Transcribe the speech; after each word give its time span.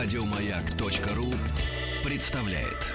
Радиомаяк.ру 0.00 1.34
представляет. 2.04 2.86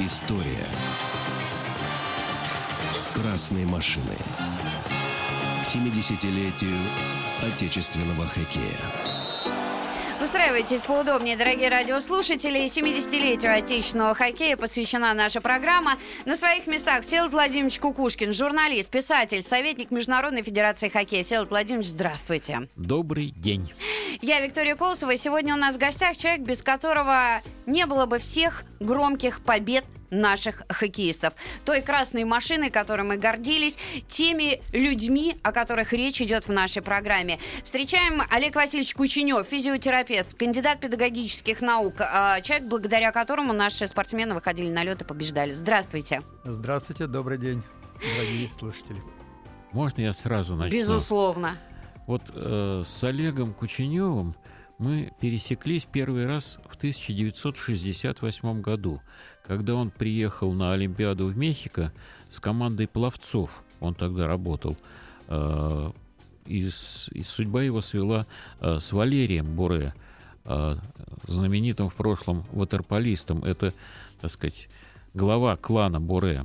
История 0.00 0.66
красной 3.14 3.64
машины. 3.64 4.16
70-летию 5.62 6.74
отечественного 7.44 8.26
хоккея. 8.26 9.11
Устраивайтесь 10.32 10.80
поудобнее, 10.80 11.36
дорогие 11.36 11.68
радиослушатели. 11.68 12.64
70-летию 12.64 13.54
отечественного 13.54 14.14
хоккея 14.14 14.56
посвящена 14.56 15.12
наша 15.12 15.42
программа. 15.42 15.98
На 16.24 16.36
своих 16.36 16.66
местах 16.66 17.02
Всеволод 17.02 17.32
Владимирович 17.32 17.78
Кукушкин, 17.78 18.32
журналист, 18.32 18.88
писатель, 18.88 19.42
советник 19.42 19.90
Международной 19.90 20.42
Федерации 20.42 20.88
хоккея. 20.88 21.22
Всеволод 21.22 21.50
Владимирович, 21.50 21.88
здравствуйте. 21.88 22.66
Добрый 22.76 23.26
день. 23.36 23.70
Я 24.22 24.40
Виктория 24.40 24.74
Колосова, 24.74 25.10
и 25.10 25.18
сегодня 25.18 25.52
у 25.52 25.58
нас 25.58 25.74
в 25.74 25.78
гостях 25.78 26.16
человек, 26.16 26.40
без 26.40 26.62
которого 26.62 27.42
не 27.66 27.84
было 27.84 28.06
бы 28.06 28.18
всех 28.18 28.64
громких 28.80 29.42
побед 29.42 29.84
наших 30.12 30.62
хоккеистов. 30.68 31.34
Той 31.64 31.82
красной 31.82 32.24
машиной, 32.24 32.70
которой 32.70 33.02
мы 33.02 33.16
гордились, 33.16 33.76
теми 34.08 34.62
людьми, 34.72 35.36
о 35.42 35.50
которых 35.50 35.92
речь 35.92 36.20
идет 36.20 36.46
в 36.46 36.52
нашей 36.52 36.82
программе. 36.82 37.38
Встречаем 37.64 38.22
Олег 38.30 38.54
Васильевич 38.54 38.94
Кученев, 38.94 39.46
физиотерапевт, 39.46 40.34
кандидат 40.34 40.80
педагогических 40.80 41.60
наук, 41.60 41.94
а, 41.98 42.40
человек, 42.42 42.68
благодаря 42.68 43.10
которому 43.10 43.52
наши 43.52 43.86
спортсмены 43.86 44.34
выходили 44.34 44.70
на 44.70 44.84
лед 44.84 45.02
и 45.02 45.04
побеждали. 45.04 45.52
Здравствуйте. 45.52 46.20
Здравствуйте, 46.44 47.06
добрый 47.06 47.38
день, 47.38 47.62
дорогие 48.16 48.50
слушатели. 48.58 49.00
Можно 49.72 50.02
я 50.02 50.12
сразу 50.12 50.54
начну? 50.54 50.78
Безусловно. 50.78 51.56
Вот 52.06 52.22
э, 52.34 52.82
с 52.84 53.04
Олегом 53.04 53.54
Кученевым 53.54 54.34
мы 54.78 55.12
пересеклись 55.20 55.84
первый 55.84 56.26
раз 56.26 56.58
в 56.68 56.76
1968 56.76 58.60
году, 58.60 59.00
когда 59.46 59.74
он 59.74 59.90
приехал 59.90 60.52
на 60.52 60.72
Олимпиаду 60.72 61.26
в 61.26 61.36
Мехико 61.36 61.92
с 62.30 62.40
командой 62.40 62.86
пловцов. 62.86 63.62
Он 63.80 63.94
тогда 63.94 64.26
работал. 64.26 64.76
Э, 65.28 65.90
и, 66.46 66.68
и 67.12 67.22
судьба 67.22 67.62
его 67.62 67.80
свела 67.80 68.26
э, 68.60 68.78
с 68.80 68.92
Валерием 68.92 69.54
Буре, 69.54 69.94
э, 70.44 70.76
знаменитым 71.26 71.90
в 71.90 71.94
прошлом 71.94 72.44
ватерполистом. 72.52 73.44
Это, 73.44 73.72
так 74.20 74.30
сказать, 74.30 74.68
глава 75.14 75.56
клана 75.56 76.00
Буре. 76.00 76.44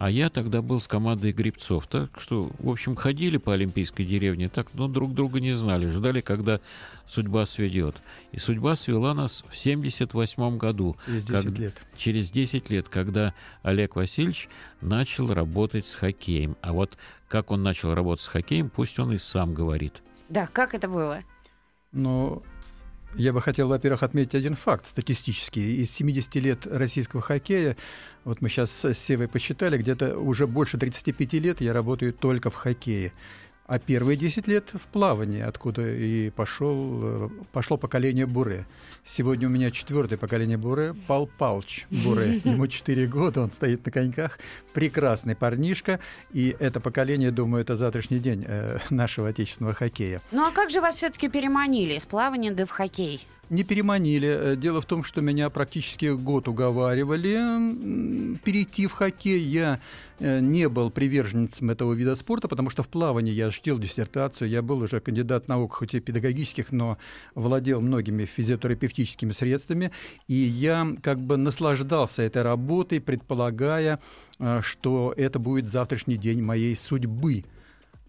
А 0.00 0.10
я 0.10 0.30
тогда 0.30 0.62
был 0.62 0.80
с 0.80 0.88
командой 0.88 1.30
грибцов. 1.30 1.86
Так 1.86 2.18
что, 2.18 2.50
в 2.58 2.70
общем, 2.70 2.96
ходили 2.96 3.36
по 3.36 3.52
Олимпийской 3.52 4.04
деревне, 4.04 4.48
так, 4.48 4.68
но 4.72 4.88
друг 4.88 5.12
друга 5.12 5.40
не 5.40 5.52
знали. 5.52 5.88
Ждали, 5.88 6.22
когда 6.22 6.62
судьба 7.06 7.44
сведет. 7.44 7.96
И 8.32 8.38
судьба 8.38 8.76
свела 8.76 9.12
нас 9.12 9.44
в 9.50 9.54
78 9.54 10.56
году. 10.56 10.96
Через 11.04 11.24
10 11.24 11.44
как, 11.44 11.58
лет. 11.58 11.82
Через 11.98 12.30
10 12.30 12.70
лет, 12.70 12.88
когда 12.88 13.34
Олег 13.62 13.94
Васильевич 13.94 14.48
начал 14.80 15.34
работать 15.34 15.84
с 15.84 15.96
хоккеем. 15.96 16.56
А 16.62 16.72
вот 16.72 16.96
как 17.28 17.50
он 17.50 17.62
начал 17.62 17.92
работать 17.92 18.24
с 18.24 18.28
хоккеем, 18.28 18.70
пусть 18.70 18.98
он 18.98 19.12
и 19.12 19.18
сам 19.18 19.52
говорит. 19.52 20.02
Да, 20.30 20.46
как 20.46 20.72
это 20.72 20.88
было? 20.88 21.24
Ну, 21.92 22.42
я 23.14 23.32
бы 23.32 23.42
хотел, 23.42 23.68
во-первых, 23.68 24.02
отметить 24.02 24.34
один 24.34 24.54
факт 24.54 24.86
статистический. 24.86 25.82
Из 25.82 25.90
70 25.90 26.34
лет 26.36 26.66
российского 26.66 27.22
хоккея, 27.22 27.76
вот 28.24 28.40
мы 28.40 28.48
сейчас 28.48 28.70
с 28.70 28.94
Севой 28.94 29.28
посчитали, 29.28 29.78
где-то 29.78 30.18
уже 30.18 30.46
больше 30.46 30.78
35 30.78 31.32
лет 31.34 31.60
я 31.60 31.72
работаю 31.72 32.12
только 32.12 32.50
в 32.50 32.54
хоккее 32.54 33.12
а 33.70 33.78
первые 33.78 34.16
10 34.16 34.48
лет 34.48 34.64
в 34.72 34.84
плавании, 34.88 35.42
откуда 35.42 35.88
и 35.88 36.30
пошел, 36.30 37.00
э, 37.02 37.28
пошло 37.52 37.76
поколение 37.76 38.26
Буре. 38.26 38.66
Сегодня 39.06 39.46
у 39.46 39.50
меня 39.50 39.70
четвертое 39.70 40.16
поколение 40.16 40.56
Буре, 40.56 40.92
Пал 41.06 41.28
Палч 41.38 41.86
Буре. 41.88 42.40
Ему 42.44 42.66
4 42.66 43.06
года, 43.06 43.42
он 43.42 43.52
стоит 43.52 43.86
на 43.86 43.92
коньках. 43.92 44.40
Прекрасный 44.72 45.36
парнишка. 45.36 46.00
И 46.32 46.56
это 46.58 46.80
поколение, 46.80 47.30
думаю, 47.30 47.62
это 47.62 47.76
завтрашний 47.76 48.18
день 48.18 48.44
э, 48.44 48.78
нашего 48.90 49.28
отечественного 49.28 49.76
хоккея. 49.76 50.20
Ну 50.32 50.44
а 50.44 50.50
как 50.50 50.70
же 50.70 50.80
вас 50.80 50.96
все-таки 50.96 51.28
переманили 51.28 51.94
из 51.94 52.04
плавания 52.04 52.50
да 52.50 52.66
в 52.66 52.70
хоккей? 52.70 53.24
Не 53.50 53.64
переманили. 53.64 54.28
Э, 54.28 54.56
дело 54.56 54.80
в 54.80 54.86
том, 54.86 55.04
что 55.04 55.20
меня 55.20 55.50
практически 55.50 56.06
год 56.06 56.48
уговаривали 56.48 58.36
перейти 58.44 58.86
в 58.86 58.92
хоккей. 58.92 59.40
Я 59.40 59.80
э, 60.20 60.40
не 60.40 60.68
был 60.68 60.90
приверженцем 60.90 61.70
этого 61.70 61.92
вида 61.92 62.14
спорта, 62.14 62.48
потому 62.48 62.70
что 62.70 62.82
в 62.82 62.88
плавании 62.88 63.32
я 63.32 63.50
ждал 63.50 63.78
диссертацию, 63.78 64.48
я 64.48 64.62
был 64.62 64.78
уже 64.78 65.00
кандидат 65.00 65.48
наук, 65.48 65.74
хоть 65.74 65.94
и 65.94 66.00
педагогических, 66.00 66.70
но 66.72 66.96
владел 67.34 67.80
многими 67.80 68.24
физиотерапевтическими 68.24 69.32
средствами, 69.32 69.90
и 70.28 70.34
я 70.34 70.86
как 71.02 71.20
бы 71.20 71.36
наслаждался 71.36 72.22
этой 72.22 72.42
работой, 72.42 73.00
предполагая, 73.00 73.98
э, 74.38 74.60
что 74.62 75.12
это 75.16 75.40
будет 75.40 75.68
завтрашний 75.68 76.16
день 76.16 76.40
моей 76.40 76.76
судьбы. 76.76 77.44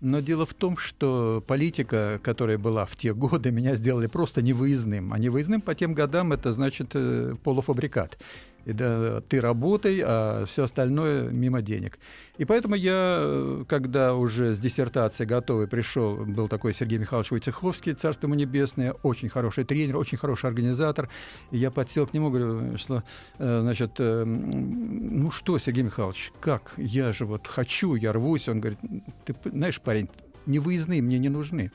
Но 0.02 0.20
дело 0.20 0.48
в 0.48 0.56
том, 0.56 0.78
что 0.78 1.44
политика, 1.46 2.20
которая 2.24 2.58
была 2.58 2.86
в 2.86 2.96
те 2.96 3.14
годы, 3.14 3.52
меня 3.52 3.76
сделали 3.76 4.08
просто 4.08 4.42
невыездным. 4.42 5.14
А 5.14 5.20
невыездным 5.20 5.62
по 5.62 5.76
тем 5.76 5.94
годам 5.94 6.34
это 6.34 6.52
значит 6.54 6.92
э, 6.96 7.36
полуфабрикат. 7.44 8.18
И 8.66 8.74
да, 8.74 9.22
ты 9.22 9.42
работай, 9.42 10.02
а 10.04 10.46
все 10.46 10.64
остальное 10.66 11.30
мимо 11.30 11.62
денег. 11.62 11.98
И 12.38 12.46
поэтому 12.46 12.76
я, 12.76 13.64
когда 13.68 14.14
уже 14.16 14.54
с 14.56 14.60
диссертацией 14.60 15.28
готовый 15.28 15.68
пришел, 15.68 16.18
был 16.18 16.48
такой 16.48 16.74
Сергей 16.74 17.00
Михайлович 17.00 17.32
Войцеховский, 17.32 17.94
царство 17.94 18.28
ему 18.28 18.36
небесное, 18.36 18.94
очень 19.04 19.30
хороший 19.30 19.64
тренер, 19.64 19.98
очень 19.98 20.18
хороший 20.18 20.48
организатор. 20.48 21.10
И 21.50 21.58
я 21.58 21.72
подсел 21.72 22.06
к 22.06 22.14
нему, 22.14 22.30
говорю, 22.30 22.78
что, 22.78 23.04
э, 23.40 23.60
значит, 23.62 23.94
э, 24.00 24.24
ну 24.26 25.32
что, 25.32 25.58
Сергей 25.58 25.84
Михайлович, 25.84 26.32
как? 26.40 26.74
Я 26.78 27.12
же 27.12 27.26
вот 27.26 27.48
хочу, 27.48 27.96
я 27.96 28.14
рвусь. 28.14 28.48
Он 28.48 28.60
говорит, 28.60 28.80
ты 29.26 29.36
знаешь, 29.46 29.82
парень, 29.82 30.08
невыездные 30.46 31.02
мне 31.02 31.18
не 31.18 31.30
нужны. 31.30 31.72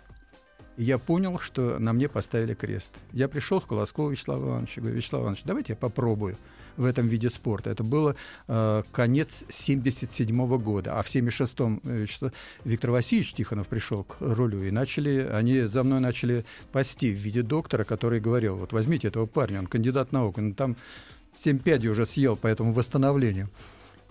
И 0.77 0.85
я 0.85 0.99
понял, 0.99 1.39
что 1.39 1.79
на 1.79 1.93
мне 1.93 2.09
поставили 2.09 2.55
крест. 2.55 2.95
Я 3.13 3.29
пришел 3.29 3.61
к 3.61 3.67
Колоскову 3.67 4.11
Вячеславу 4.11 4.47
Ивановичу, 4.47 4.81
говорю, 4.81 4.97
Вячеслав 4.97 5.23
Иванович, 5.23 5.43
давайте 5.45 5.73
я 5.73 5.77
попробую 5.77 6.37
в 6.77 6.85
этом 6.85 7.09
виде 7.09 7.31
спорта. 7.31 7.71
Это 7.71 7.85
было 7.85 8.17
э, 8.49 8.83
конец 8.93 9.45
77 9.49 10.59
года, 10.59 10.99
а 10.99 11.03
в 11.03 11.07
76-м 11.07 11.81
э, 11.85 12.07
Виктор 12.65 12.91
Васильевич 12.91 13.33
Тихонов 13.33 13.69
пришел 13.69 14.05
к 14.05 14.17
рулю, 14.21 14.65
и 14.65 14.71
начали, 14.71 15.29
они 15.33 15.63
за 15.63 15.83
мной 15.83 16.01
начали 16.01 16.45
пасти 16.73 17.13
в 17.13 17.17
виде 17.17 17.43
доктора, 17.43 17.85
который 17.85 18.21
говорил, 18.21 18.57
вот 18.57 18.73
возьмите 18.73 19.09
этого 19.09 19.27
парня, 19.27 19.61
он 19.61 19.67
кандидат 19.67 20.13
наук, 20.13 20.39
он 20.39 20.55
там 20.55 20.77
7 21.45 21.59
пядей 21.59 21.89
уже 21.89 22.07
съел 22.07 22.37
по 22.37 22.47
этому 22.47 22.73
восстановлению. 22.73 23.49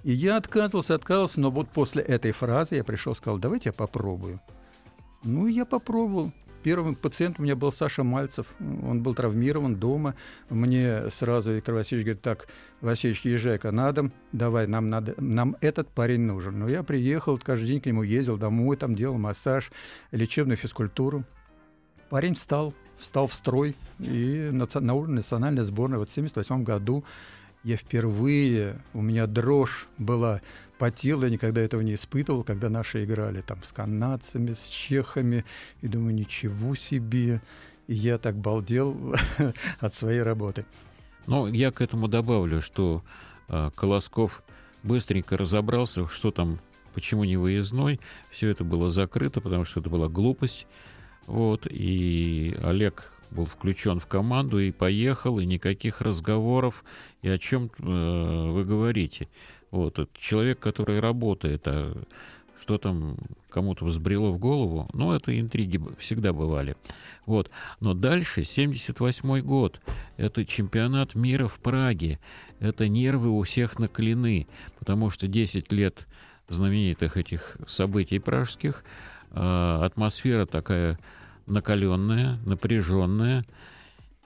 И 0.03 0.11
я 0.11 0.37
отказывался, 0.37 0.93
отказывался, 0.93 1.39
но 1.39 1.49
вот 1.49 1.69
после 1.69 2.03
этой 2.03 2.31
фразы 2.31 2.75
я 2.75 2.83
пришел, 2.83 3.15
сказал, 3.15 3.39
давайте 3.39 3.69
я 3.69 3.73
попробую. 3.73 4.39
Ну, 5.23 5.47
я 5.47 5.65
попробовал. 5.65 6.31
Первым 6.65 6.95
пациентом 6.95 7.43
у 7.43 7.45
меня 7.45 7.55
был 7.55 7.71
Саша 7.71 8.03
Мальцев. 8.03 8.47
Он 8.59 9.03
был 9.03 9.13
травмирован 9.13 9.75
дома. 9.75 10.15
Мне 10.49 11.11
сразу 11.11 11.53
Виктор 11.53 11.75
Васильевич 11.75 12.05
говорит, 12.05 12.23
так, 12.23 12.47
Васильевич, 12.81 13.21
езжай-ка 13.21 13.69
на 13.69 13.91
дом, 13.91 14.11
давай, 14.31 14.65
нам, 14.65 14.89
надо, 14.89 15.13
нам 15.19 15.57
этот 15.61 15.87
парень 15.89 16.21
нужен. 16.21 16.57
Но 16.57 16.67
я 16.67 16.81
приехал, 16.81 17.37
каждый 17.37 17.67
день 17.67 17.81
к 17.81 17.85
нему 17.85 18.01
ездил 18.01 18.39
домой, 18.39 18.77
там 18.77 18.95
делал 18.95 19.19
массаж, 19.19 19.71
лечебную 20.09 20.57
физкультуру. 20.57 21.23
Парень 22.09 22.33
встал, 22.33 22.73
встал 22.97 23.27
в 23.27 23.35
строй, 23.35 23.75
и 23.99 24.49
на 24.51 24.93
уровне 24.95 25.17
национальной 25.17 25.65
сборной 25.65 25.99
вот 25.99 26.09
в 26.09 26.13
1978 26.13 26.63
году 26.63 27.05
я 27.63 27.77
впервые, 27.77 28.81
у 28.93 29.03
меня 29.03 29.27
дрожь 29.27 29.87
была 29.99 30.41
по 30.77 30.91
телу, 30.91 31.23
я 31.23 31.29
никогда 31.29 31.61
этого 31.61 31.81
не 31.81 31.95
испытывал, 31.95 32.43
когда 32.43 32.69
наши 32.69 33.03
играли 33.03 33.41
там 33.41 33.63
с 33.63 33.71
канадцами, 33.71 34.53
с 34.53 34.67
чехами, 34.67 35.45
и 35.81 35.87
думаю, 35.87 36.13
ничего 36.13 36.75
себе, 36.75 37.41
и 37.87 37.93
я 37.93 38.17
так 38.17 38.35
балдел 38.35 39.15
от 39.79 39.95
своей 39.95 40.21
работы. 40.21 40.65
Ну, 41.27 41.47
я 41.47 41.71
к 41.71 41.81
этому 41.81 42.07
добавлю, 42.07 42.61
что 42.61 43.03
э, 43.47 43.71
Колосков 43.75 44.43
быстренько 44.83 45.37
разобрался, 45.37 46.07
что 46.07 46.31
там, 46.31 46.59
почему 46.93 47.23
не 47.23 47.37
выездной, 47.37 47.99
все 48.29 48.49
это 48.49 48.63
было 48.63 48.89
закрыто, 48.89 49.41
потому 49.41 49.65
что 49.65 49.79
это 49.79 49.89
была 49.89 50.07
глупость, 50.07 50.67
вот, 51.25 51.65
и 51.67 52.55
Олег 52.61 53.11
был 53.31 53.45
включен 53.45 53.99
в 53.99 54.05
команду 54.05 54.59
и 54.59 54.71
поехал, 54.71 55.39
и 55.39 55.45
никаких 55.45 56.01
разговоров, 56.01 56.83
и 57.21 57.29
о 57.29 57.37
чем 57.37 57.71
э, 57.79 58.51
вы 58.51 58.63
говорите. 58.63 59.27
Вот, 59.75 59.99
это 59.99 60.09
человек, 60.17 60.59
который 60.59 60.99
работает, 60.99 61.67
а 61.67 61.95
что 62.61 62.77
там 62.77 63.17
кому-то 63.49 63.85
взбрело 63.85 64.31
в 64.31 64.39
голову, 64.39 64.89
ну, 64.93 65.11
это 65.11 65.39
интриги 65.39 65.79
всегда 65.99 66.33
бывали. 66.33 66.75
Вот. 67.25 67.51
Но 67.79 67.93
дальше, 67.93 68.43
78 68.43 69.41
год, 69.41 69.81
это 70.17 70.45
чемпионат 70.45 71.13
мира 71.13 71.47
в 71.47 71.59
Праге, 71.59 72.19
это 72.59 72.87
нервы 72.87 73.29
у 73.29 73.43
всех 73.43 73.77
накалены, 73.77 74.47
потому 74.79 75.09
что 75.11 75.27
10 75.27 75.71
лет 75.71 76.07
знаменитых 76.47 77.17
этих 77.17 77.57
событий 77.67 78.19
пражских– 78.19 78.83
э, 79.35 79.79
атмосфера 79.83 80.45
такая 80.45 80.97
накаленная, 81.45 82.39
напряженная, 82.45 83.45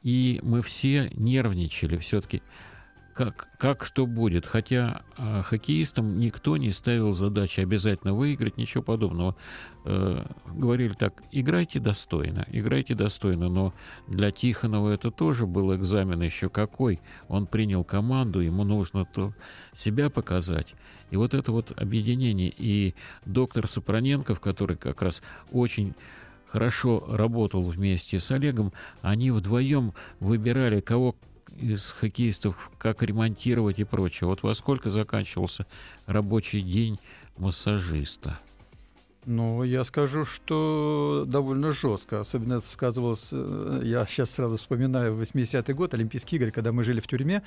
и 0.04 0.40
мы 0.44 0.62
все 0.62 1.12
нервничали 1.14 1.98
все-таки 1.98 2.42
как, 3.20 3.50
как 3.58 3.84
что 3.84 4.06
будет. 4.06 4.46
Хотя 4.46 5.02
э, 5.18 5.42
хоккеистам 5.44 6.20
никто 6.20 6.56
не 6.56 6.72
ставил 6.72 7.12
задачи 7.12 7.60
обязательно 7.60 8.14
выиграть, 8.14 8.56
ничего 8.56 8.82
подобного. 8.82 9.36
Э, 9.84 10.26
говорили 10.46 10.94
так, 10.94 11.22
играйте 11.30 11.82
достойно, 11.82 12.48
играйте 12.50 12.96
достойно. 12.96 13.50
Но 13.50 13.74
для 14.08 14.32
Тихонова 14.32 14.92
это 14.94 15.12
тоже 15.12 15.48
был 15.48 15.76
экзамен 15.76 16.22
еще 16.22 16.48
какой. 16.48 17.02
Он 17.28 17.46
принял 17.46 17.84
команду, 17.84 18.40
ему 18.40 18.64
нужно 18.64 19.04
то 19.04 19.34
себя 19.74 20.10
показать. 20.10 20.76
И 21.12 21.18
вот 21.18 21.34
это 21.34 21.52
вот 21.52 21.74
объединение. 21.78 22.54
И 22.56 22.96
доктор 23.26 23.68
Сапроненков, 23.68 24.40
который 24.40 24.78
как 24.78 25.02
раз 25.02 25.22
очень 25.52 25.94
хорошо 26.48 27.04
работал 27.06 27.64
вместе 27.64 28.22
с 28.22 28.32
Олегом, 28.32 28.72
они 29.02 29.30
вдвоем 29.32 29.94
выбирали, 30.22 30.80
кого 30.80 31.18
из 31.62 31.90
хоккеистов, 31.90 32.72
как 32.78 33.04
ремонтировать 33.04 33.80
и 33.80 33.84
прочее. 33.84 34.28
Вот 34.28 34.44
во 34.44 34.54
сколько 34.54 34.90
заканчивался 34.90 35.66
рабочий 36.06 36.62
день 36.62 37.00
массажиста? 37.38 38.40
Ну, 39.26 39.64
я 39.64 39.84
скажу, 39.84 40.24
что 40.24 41.26
довольно 41.28 41.74
жестко. 41.74 42.22
Особенно 42.22 42.56
это 42.56 42.68
сказывалось, 42.68 43.30
э, 43.32 43.82
я 43.84 44.06
сейчас 44.06 44.32
сразу 44.32 44.58
вспоминаю 44.58 45.14
80-й 45.14 45.74
год, 45.74 45.94
Олимпийские 45.94 46.40
игры, 46.40 46.52
когда 46.52 46.72
мы 46.72 46.84
жили 46.84 47.02
в 47.02 47.08
тюрьме, 47.08 47.44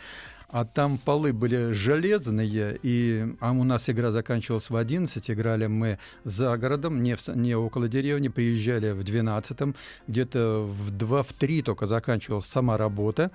а 0.49 0.67
там 0.67 0.99
полы 0.99 1.33
были 1.33 1.73
железные, 1.73 2.79
и 2.83 3.35
а 3.41 3.53
у 3.53 3.65
нас 3.65 3.89
игра 3.89 4.13
заканчивалась 4.13 4.69
в 4.69 4.77
11, 4.77 5.31
играли 5.31 5.67
мы 5.67 5.99
за 6.25 6.57
городом, 6.59 7.03
не, 7.03 7.17
в, 7.17 7.27
не 7.29 7.55
около 7.55 7.89
деревни, 7.89 8.29
приезжали 8.29 8.93
в 8.93 9.03
12, 9.03 9.75
где-то 10.07 10.65
в 10.69 10.93
2-3 10.93 11.63
только 11.63 11.87
заканчивалась 11.87 12.47
сама 12.47 12.77
работа, 12.77 13.31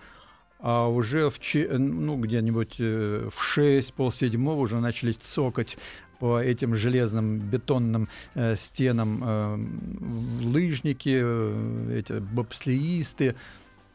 а 0.60 0.88
уже 0.88 1.30
в, 1.30 1.40
ну, 1.54 2.18
где-нибудь 2.18 2.76
э, 2.80 3.30
в 3.34 3.44
6, 3.44 3.94
полседьмого 3.94 4.60
уже 4.60 4.80
начали 4.80 5.12
цокать 5.12 5.78
по 6.20 6.40
этим 6.40 6.76
железным 6.76 7.40
бетонным 7.40 8.10
э, 8.34 8.56
стенам 8.56 9.22
э, 9.24 10.46
лыжники, 10.46 11.20
э, 11.22 12.00
эти 12.00 12.14
бобслеисты, 12.20 13.36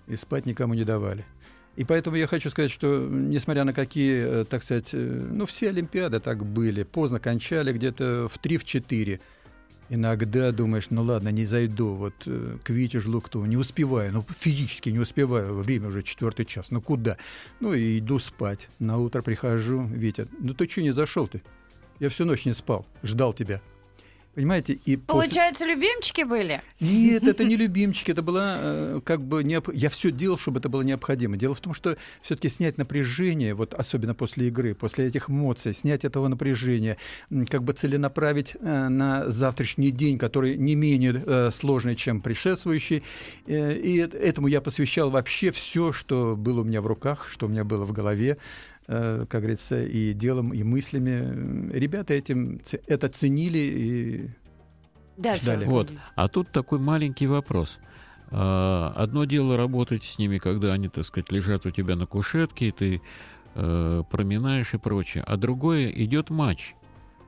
и 0.07 0.17
спать 0.17 0.47
никому 0.47 0.75
не 0.75 0.85
давали. 0.85 1.25
И 1.75 1.85
поэтому 1.85 2.17
я 2.17 2.27
хочу 2.27 2.51
сказать, 2.51 2.71
что 2.71 3.09
несмотря 3.11 3.65
на 3.65 3.73
какие, 3.73 4.43
э, 4.43 4.45
так 4.45 4.63
сказать, 4.63 4.91
э, 4.93 5.29
ну 5.33 5.47
все 5.47 5.71
Олимпиады 5.71 6.21
так 6.21 6.45
были, 6.45 6.83
поздно 6.83 7.19
кончали 7.19 7.73
где-то 7.73 8.29
в 8.33 8.39
3-4, 8.39 9.21
иногда 9.93 10.53
думаешь, 10.53 10.87
ну 10.89 11.03
ладно, 11.03 11.29
не 11.29 11.45
зайду 11.45 11.95
вот 11.95 12.15
э, 12.27 12.57
к 12.65 12.71
Вите 12.71 12.99
Жлуктову, 12.99 13.45
не 13.45 13.59
успеваю, 13.59 14.13
ну 14.13 14.25
физически 14.39 14.89
не 14.89 14.99
успеваю, 14.99 15.55
время 15.57 15.89
уже 15.89 16.03
четвертый 16.03 16.47
час, 16.47 16.71
ну 16.71 16.81
куда? 16.81 17.19
Ну 17.61 17.75
и 17.75 17.99
иду 17.99 18.19
спать. 18.19 18.69
На 18.79 18.97
утро 18.97 19.21
прихожу, 19.21 19.85
Витя, 19.85 20.27
ну 20.39 20.55
ты 20.55 20.67
что 20.69 20.81
не 20.81 20.93
зашел 20.93 21.29
ты? 21.29 21.43
Я 22.01 22.09
всю 22.09 22.25
ночь 22.25 22.47
не 22.47 22.55
спал, 22.55 22.87
ждал 23.03 23.35
тебя. 23.35 23.61
Понимаете, 24.35 24.79
и 24.87 24.97
Получается, 24.97 25.65
после... 25.65 25.75
любимчики 25.75 26.23
были? 26.23 26.63
Нет, 26.81 27.25
это 27.25 27.45
не 27.45 27.57
любимчики, 27.57 28.13
это 28.13 28.23
было 28.23 28.57
э, 28.59 29.01
как 29.05 29.21
бы 29.21 29.45
необ... 29.45 29.69
я 29.75 29.91
все 29.91 30.11
делал, 30.11 30.39
чтобы 30.39 30.61
это 30.61 30.71
было 30.71 30.81
необходимо. 30.81 31.37
Дело 31.37 31.55
в 31.55 31.61
том, 31.61 31.75
что 31.75 31.99
все-таки 32.23 32.49
снять 32.49 32.79
напряжение, 32.79 33.53
вот 33.53 33.75
особенно 33.75 34.15
после 34.15 34.49
игры, 34.49 34.75
после 34.75 35.09
этих 35.09 35.29
эмоций, 35.29 35.75
снять 35.75 36.07
этого 36.07 36.29
напряжения, 36.29 36.97
как 37.51 37.63
бы 37.63 37.75
целенаправить 37.75 38.57
э, 38.59 38.89
на 38.89 39.31
завтрашний 39.31 39.91
день, 39.91 40.17
который 40.17 40.57
не 40.57 40.77
менее 40.77 41.23
э, 41.25 41.51
сложный, 41.53 41.95
чем 41.95 42.23
предшествующий. 42.23 43.03
И 43.47 44.09
этому 44.13 44.47
я 44.47 44.63
посвящал 44.63 45.11
вообще 45.11 45.51
все, 45.51 45.93
что 45.93 46.37
было 46.37 46.63
у 46.63 46.65
меня 46.65 46.81
в 46.81 46.87
руках, 46.87 47.29
что 47.29 47.47
у 47.47 47.49
меня 47.51 47.65
было 47.65 47.85
в 47.85 47.93
голове. 47.93 48.39
Э, 48.89 49.27
как 49.29 49.43
говорится, 49.43 49.83
и 49.83 50.13
делом, 50.13 50.53
и 50.53 50.63
мыслями. 50.63 51.71
Ребята 51.73 52.15
этим, 52.15 52.61
это 52.87 53.09
ценили 53.09 53.59
и 53.59 54.31
да, 55.17 55.37
ждали. 55.37 55.65
Вот. 55.67 55.91
А 56.17 56.29
тут 56.29 56.51
такой 56.51 56.79
маленький 56.79 57.27
вопрос. 57.27 57.79
А, 58.31 58.93
одно 58.97 59.25
дело 59.25 59.57
работать 59.57 60.03
с 60.05 60.19
ними, 60.19 60.39
когда 60.39 60.73
они, 60.73 60.89
так 60.89 61.05
сказать, 61.05 61.31
лежат 61.31 61.67
у 61.67 61.71
тебя 61.71 61.97
на 61.97 62.07
кушетке, 62.07 62.69
и 62.69 62.73
ты 62.73 63.03
э, 63.55 64.03
проминаешь 64.11 64.75
и 64.75 64.79
прочее. 64.79 65.23
А 65.27 65.37
другое, 65.37 65.89
идет 65.91 66.31
матч. 66.31 66.75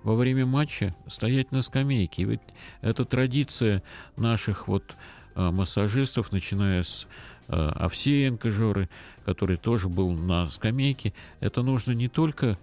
Во 0.02 0.16
время 0.16 0.44
матча 0.46 0.94
стоять 1.06 1.52
на 1.52 1.62
скамейке. 1.62 2.22
И 2.22 2.24
ведь 2.24 2.40
это 2.80 3.04
традиция 3.04 3.82
наших 4.16 4.66
вот 4.66 4.96
э, 5.34 5.50
массажистов, 5.50 6.32
начиная 6.32 6.82
с 6.82 7.06
Овсеенко 7.48 8.50
Жоры, 8.50 8.88
который 9.24 9.56
тоже 9.56 9.88
был 9.88 10.12
на 10.12 10.46
скамейке, 10.46 11.12
это 11.40 11.62
нужно 11.62 11.92
не 11.92 12.08
только 12.08 12.58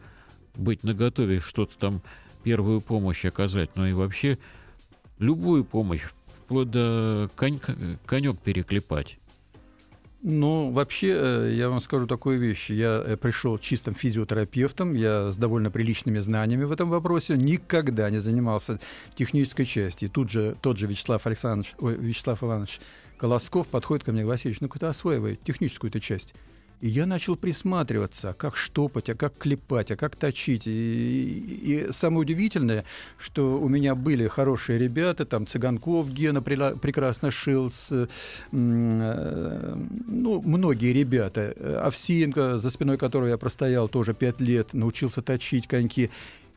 быть 0.55 0.83
наготове, 0.83 1.39
что-то 1.39 1.77
там 1.77 2.01
первую 2.43 2.81
помощь 2.81 3.25
оказать, 3.25 3.75
но 3.75 3.87
и 3.87 3.93
вообще 3.93 4.37
любую 5.19 5.63
помощь, 5.63 6.01
вплоть 6.45 6.71
до 6.71 7.29
конь, 7.35 7.59
конек 8.05 8.39
переклепать. 8.39 9.17
Ну, 10.23 10.69
вообще, 10.69 11.15
э, 11.15 11.53
я 11.55 11.69
вам 11.69 11.81
скажу 11.81 12.05
такую 12.05 12.37
вещь. 12.37 12.69
Я 12.69 13.03
э, 13.03 13.17
пришел 13.17 13.57
чистым 13.57 13.95
физиотерапевтом, 13.95 14.93
я 14.93 15.31
с 15.31 15.37
довольно 15.37 15.71
приличными 15.71 16.19
знаниями 16.19 16.63
в 16.63 16.71
этом 16.71 16.91
вопросе, 16.91 17.35
никогда 17.37 18.07
не 18.11 18.19
занимался 18.19 18.79
технической 19.15 19.65
частью. 19.65 20.11
Тут 20.11 20.29
же 20.29 20.55
тот 20.61 20.77
же 20.77 20.85
Вячеслав 20.85 21.25
Александрович, 21.25 21.73
ой, 21.79 21.95
Вячеслав 21.95 22.43
Иванович 22.43 22.79
Колосков 23.21 23.67
подходит 23.67 24.03
ко 24.03 24.11
мне, 24.11 24.25
Васильевич, 24.25 24.61
ну-ка 24.61 24.89
осваивай 24.89 25.37
техническую 25.45 25.91
эту 25.91 25.99
часть. 25.99 26.33
И 26.79 26.89
я 26.89 27.05
начал 27.05 27.35
присматриваться, 27.35 28.33
как 28.35 28.55
штопать, 28.55 29.11
а 29.11 29.15
как 29.15 29.37
клепать, 29.37 29.91
а 29.91 29.95
как 29.95 30.15
точить. 30.15 30.65
И, 30.65 30.71
и, 30.71 31.85
и 31.87 31.91
самое 31.91 32.21
удивительное, 32.21 32.83
что 33.19 33.59
у 33.61 33.69
меня 33.69 33.93
были 33.93 34.27
хорошие 34.27 34.79
ребята, 34.79 35.27
там 35.27 35.45
Цыганков 35.45 36.09
Гена 36.09 36.41
прекрасно 36.41 37.29
шил, 37.29 37.69
с, 37.69 37.91
э, 37.91 38.07
ну, 38.51 40.41
многие 40.41 40.91
ребята. 40.91 41.53
Овсиенко, 41.85 42.57
за 42.57 42.71
спиной 42.71 42.97
которого 42.97 43.27
я 43.27 43.37
простоял 43.37 43.87
тоже 43.87 44.15
пять 44.15 44.41
лет, 44.41 44.73
научился 44.73 45.21
точить 45.21 45.67
коньки. 45.67 46.09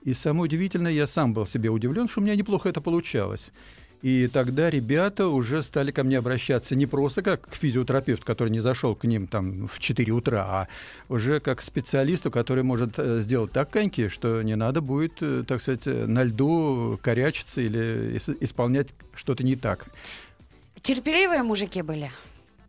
И 0.03 0.15
самое 0.15 0.45
удивительное, 0.45 0.93
я 0.93 1.07
сам 1.07 1.35
был 1.35 1.45
себе 1.45 1.69
удивлен, 1.69 2.09
что 2.09 2.21
у 2.21 2.25
меня 2.25 2.35
неплохо 2.35 2.71
это 2.71 2.81
получалось. 2.81 3.53
И 4.05 4.29
тогда 4.29 4.69
ребята 4.69 5.29
уже 5.29 5.63
стали 5.63 5.91
ко 5.91 6.05
мне 6.05 6.19
обращаться 6.19 6.77
не 6.77 6.84
просто 6.84 7.23
как 7.23 7.49
к 7.49 7.55
физиотерапевту, 7.55 8.23
который 8.27 8.51
не 8.51 8.61
зашел 8.61 8.94
к 8.94 9.05
ним 9.05 9.27
там 9.27 9.67
в 9.67 9.79
4 9.79 10.13
утра, 10.13 10.44
а 10.46 10.69
уже 11.08 11.41
как 11.41 11.61
к 11.61 11.63
специалисту, 11.63 12.31
который 12.31 12.65
может 12.65 12.99
э, 12.99 13.23
сделать 13.23 13.53
так 13.53 13.70
коньки, 13.70 14.08
что 14.08 14.43
не 14.43 14.56
надо 14.56 14.82
будет, 14.82 15.23
э, 15.23 15.43
так 15.49 15.63
сказать, 15.63 15.87
на 15.87 16.23
льду 16.23 17.01
корячиться 17.01 17.63
или 17.63 18.20
исполнять 18.41 18.89
что-то 19.15 19.43
не 19.43 19.56
так. 19.56 19.87
Терпеливые 20.82 21.43
мужики 21.43 21.81
были? 21.81 22.11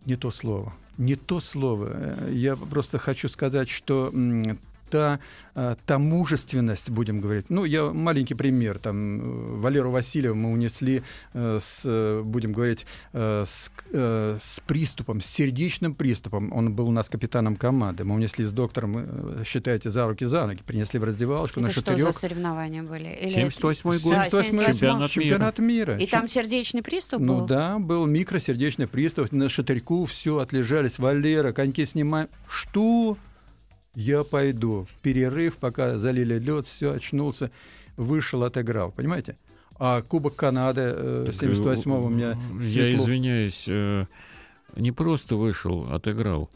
Не 0.06 0.16
то 0.16 0.32
слово. 0.32 0.72
Не 0.98 1.18
то 1.18 1.42
слово. 1.42 1.90
Э, 1.96 2.30
я 2.32 2.56
просто 2.56 2.98
хочу 2.98 3.28
сказать, 3.28 3.70
что 3.70 4.10
та, 4.90 5.20
э, 5.56 5.76
та 5.86 5.98
мужественность, 5.98 6.90
будем 6.90 7.22
говорить. 7.22 7.50
Ну, 7.50 7.66
я 7.66 7.92
маленький 7.92 8.36
пример. 8.36 8.80
Там 8.80 9.20
э, 9.20 9.60
Валеру 9.60 9.92
Васильева 9.92 10.34
мы 10.34 10.52
унесли, 10.52 11.02
э, 11.34 11.60
с, 11.62 12.22
будем 12.24 12.54
говорить, 12.54 12.86
с, 13.14 13.72
с 13.92 14.60
приступом, 14.66 15.22
с 15.22 15.26
сердечным 15.26 15.96
приступом. 15.96 16.52
Он 16.54 16.74
был 16.74 16.88
у 16.88 16.92
нас 16.92 17.10
капитаном 17.10 17.56
команды. 17.56 18.04
Мы 18.04 18.16
унесли 18.16 18.46
с 18.46 18.52
доктором, 18.52 19.44
считайте, 19.46 19.90
за 19.90 20.08
руки, 20.08 20.26
за 20.26 20.46
ноги. 20.46 20.62
Принесли 20.66 21.00
в 21.00 21.04
раздевалочку 21.04 21.60
Это 21.60 21.68
на 21.68 21.74
что 21.74 21.98
за 21.98 22.12
соревнования 22.12 22.84
были? 22.84 23.18
Или... 23.22 23.48
78-й 23.48 24.00
год. 24.00 24.14
Да, 24.14 24.30
78 24.30 24.74
чемпионат, 24.74 25.12
чемпионат 25.12 25.60
мира. 25.60 25.94
мира. 25.94 26.04
И 26.04 26.08
там 26.08 26.28
сердечный 26.28 26.82
приступ 26.82 27.22
ну, 27.22 27.34
был? 27.34 27.40
Ну 27.42 27.48
да, 27.48 27.80
был 27.80 28.06
микросердечный 28.06 28.88
приступ. 28.88 29.32
На 29.32 29.50
шатырьку 29.50 30.06
все, 30.06 30.40
отлежались. 30.40 31.00
Валера, 31.00 31.52
коньки 31.52 31.86
снимаем. 31.86 32.30
Что? 32.48 33.18
Я 33.96 34.24
пойду. 34.24 34.88
Перерыв, 35.02 35.58
пока 35.58 35.98
залили 35.98 36.38
лед, 36.38 36.68
все, 36.68 36.94
очнулся, 36.94 37.52
вышел, 37.98 38.44
отыграл. 38.44 38.92
Понимаете? 38.92 39.38
А 39.78 40.02
Кубок 40.02 40.36
Канады 40.36 40.82
э, 40.82 41.28
78-го 41.32 42.06
у 42.06 42.10
меня... 42.10 42.38
Я 42.62 42.90
извиняюсь, 42.92 43.66
э, 43.68 44.06
не 44.76 44.92
просто 44.92 45.36
вышел, 45.36 45.92
отыграл. 45.92 46.50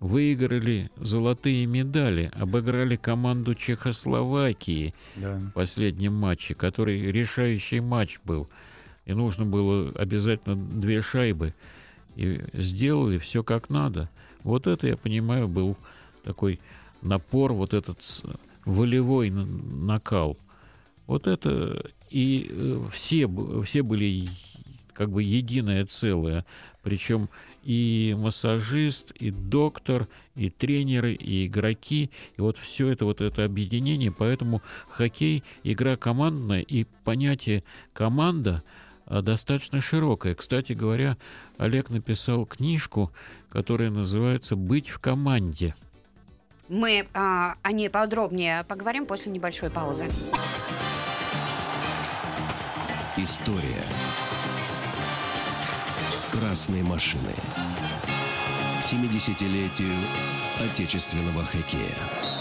Выиграли 0.00 0.90
золотые 0.96 1.66
медали, 1.66 2.30
обыграли 2.34 2.96
команду 2.96 3.54
Чехословакии 3.54 4.94
да. 5.16 5.36
в 5.36 5.52
последнем 5.52 6.14
матче, 6.14 6.54
который 6.54 7.00
решающий 7.12 7.80
матч 7.80 8.18
был. 8.24 8.48
И 9.06 9.14
нужно 9.14 9.46
было 9.46 9.92
обязательно 9.94 10.56
две 10.56 11.00
шайбы. 11.00 11.54
И 12.16 12.40
сделали 12.52 13.18
все 13.18 13.42
как 13.42 13.70
надо. 13.70 14.10
Вот 14.42 14.66
это, 14.66 14.88
я 14.88 14.96
понимаю, 14.96 15.48
был 15.48 15.76
такой 16.22 16.60
напор, 17.04 17.52
вот 17.52 17.74
этот 17.74 18.00
волевой 18.64 19.30
накал. 19.30 20.36
Вот 21.06 21.26
это 21.26 21.90
и 22.10 22.48
э, 22.50 22.86
все, 22.90 23.28
все 23.62 23.82
были 23.82 24.28
как 24.94 25.10
бы 25.10 25.22
единое 25.22 25.84
целое. 25.84 26.46
Причем 26.82 27.28
и 27.62 28.14
массажист, 28.18 29.10
и 29.12 29.30
доктор, 29.30 30.08
и 30.36 30.50
тренеры, 30.50 31.14
и 31.14 31.46
игроки. 31.46 32.10
И 32.36 32.40
вот 32.40 32.58
все 32.58 32.88
это 32.88 33.04
вот 33.04 33.20
это 33.20 33.44
объединение. 33.44 34.12
Поэтому 34.12 34.62
хоккей— 34.88 35.42
игра 35.64 35.96
командная, 35.96 36.60
и 36.60 36.84
понятие 37.04 37.64
«команда» 37.92 38.62
а, 39.06 39.22
достаточно 39.22 39.80
широкое. 39.80 40.34
Кстати 40.34 40.72
говоря, 40.72 41.16
Олег 41.58 41.90
написал 41.90 42.46
книжку, 42.46 43.12
которая 43.48 43.90
называется 43.90 44.56
«Быть 44.56 44.88
в 44.88 44.98
команде». 44.98 45.74
Мы 46.74 47.06
а, 47.14 47.54
о 47.62 47.70
ней 47.70 47.88
подробнее 47.88 48.64
поговорим 48.64 49.06
после 49.06 49.30
небольшой 49.30 49.70
паузы. 49.70 50.08
История 53.16 53.84
красной 56.32 56.82
машины. 56.82 57.32
70-летию 58.80 59.94
отечественного 60.64 61.44
хоккея. 61.44 62.33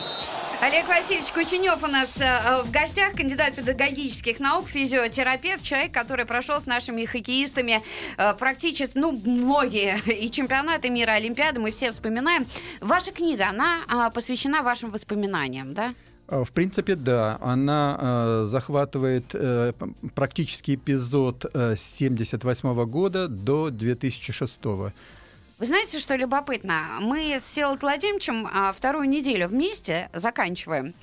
Олег 0.65 0.87
Васильевич 0.87 1.29
Кученев 1.33 1.83
у 1.83 1.87
нас 1.87 2.09
э, 2.21 2.63
в 2.63 2.71
гостях, 2.71 3.15
кандидат 3.15 3.53
педагогических 3.53 4.39
наук, 4.39 4.69
физиотерапевт, 4.69 5.61
человек, 5.61 5.91
который 5.91 6.23
прошел 6.23 6.61
с 6.61 6.65
нашими 6.65 7.03
хоккеистами 7.03 7.81
э, 8.17 8.33
практически, 8.39 8.97
ну, 8.97 9.11
многие 9.11 9.99
и 10.05 10.31
чемпионаты 10.31 10.89
мира, 10.89 11.11
Олимпиады, 11.11 11.59
мы 11.59 11.73
все 11.73 11.91
вспоминаем. 11.91 12.45
Ваша 12.79 13.11
книга, 13.11 13.49
она 13.49 13.79
э, 13.89 14.11
посвящена 14.13 14.61
вашим 14.61 14.91
воспоминаниям, 14.91 15.73
да? 15.73 15.93
В 16.29 16.49
принципе, 16.53 16.95
да. 16.95 17.37
Она 17.41 17.97
э, 17.99 18.45
захватывает 18.47 19.25
э, 19.33 19.73
практически 20.15 20.75
эпизод 20.75 21.43
э, 21.43 21.75
с 21.75 21.95
1978 21.97 22.85
года 22.85 23.27
до 23.27 23.69
2006 23.69 24.63
года. 24.63 24.93
Вы 25.63 25.67
знаете, 25.67 25.99
что 25.99 26.17
любопытно? 26.17 26.97
Мы 26.99 27.39
с 27.39 27.45
Селой 27.45 27.77
Владимировичем 27.77 28.49
а, 28.51 28.73
вторую 28.73 29.07
неделю 29.07 29.47
вместе 29.47 30.09
заканчиваем. 30.11 30.93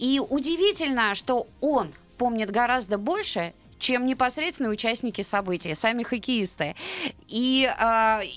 И 0.00 0.20
удивительно, 0.20 1.14
что 1.14 1.46
он 1.60 1.92
помнит 2.18 2.50
гораздо 2.50 2.98
больше, 2.98 3.52
чем 3.78 4.04
непосредственно 4.04 4.70
участники 4.70 5.22
событий, 5.22 5.76
сами 5.76 6.02
хоккеисты. 6.02 6.74
И 7.28 7.70
э, 7.72 7.84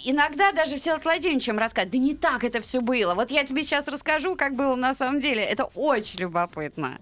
иногда 0.04 0.52
даже 0.52 0.78
Всеволод 0.78 1.06
Владимировичем 1.06 1.58
рассказывают, 1.58 1.92
да 1.92 1.98
не 1.98 2.14
так 2.14 2.44
это 2.44 2.62
все 2.62 2.80
было. 2.80 3.16
Вот 3.16 3.32
я 3.32 3.44
тебе 3.44 3.64
сейчас 3.64 3.88
расскажу, 3.88 4.36
как 4.36 4.56
было 4.56 4.76
на 4.76 4.94
самом 4.94 5.22
деле. 5.22 5.42
Это 5.42 5.64
очень 5.74 6.20
любопытно. 6.20 7.00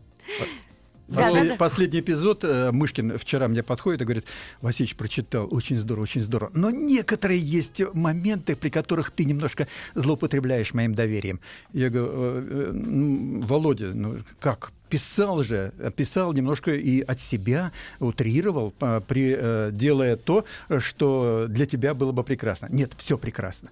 Послед, 1.07 1.43
да, 1.43 1.49
да, 1.49 1.55
Последний 1.57 1.99
эпизод 1.99 2.43
э, 2.43 2.71
Мышкин 2.71 3.17
вчера 3.19 3.47
мне 3.47 3.61
подходит 3.61 4.01
и 4.01 4.05
говорит, 4.05 4.25
Васильевич 4.61 4.95
прочитал, 4.95 5.47
очень 5.51 5.77
здорово, 5.77 6.03
очень 6.03 6.23
здорово. 6.23 6.51
Но 6.55 6.71
некоторые 6.71 7.39
есть 7.39 7.81
моменты, 7.93 8.55
при 8.55 8.69
которых 8.69 9.11
ты 9.11 9.25
немножко 9.25 9.67
злоупотребляешь 9.93 10.73
моим 10.73 10.95
доверием. 10.95 11.39
Я 11.73 11.91
говорю, 11.91 12.11
«Э, 12.11 12.43
э, 12.49 12.71
ну, 12.73 13.41
Володя, 13.41 13.91
ну 13.93 14.17
как, 14.39 14.71
писал 14.89 15.43
же, 15.43 15.73
писал 15.95 16.33
немножко 16.33 16.73
и 16.73 17.01
от 17.01 17.21
себя, 17.21 17.71
утрировал, 17.99 18.71
при, 18.71 19.71
делая 19.71 20.15
то, 20.15 20.45
что 20.79 21.45
для 21.49 21.65
тебя 21.65 21.93
было 21.93 22.13
бы 22.13 22.23
прекрасно. 22.23 22.67
Нет, 22.71 22.93
все 22.97 23.17
прекрасно. 23.17 23.69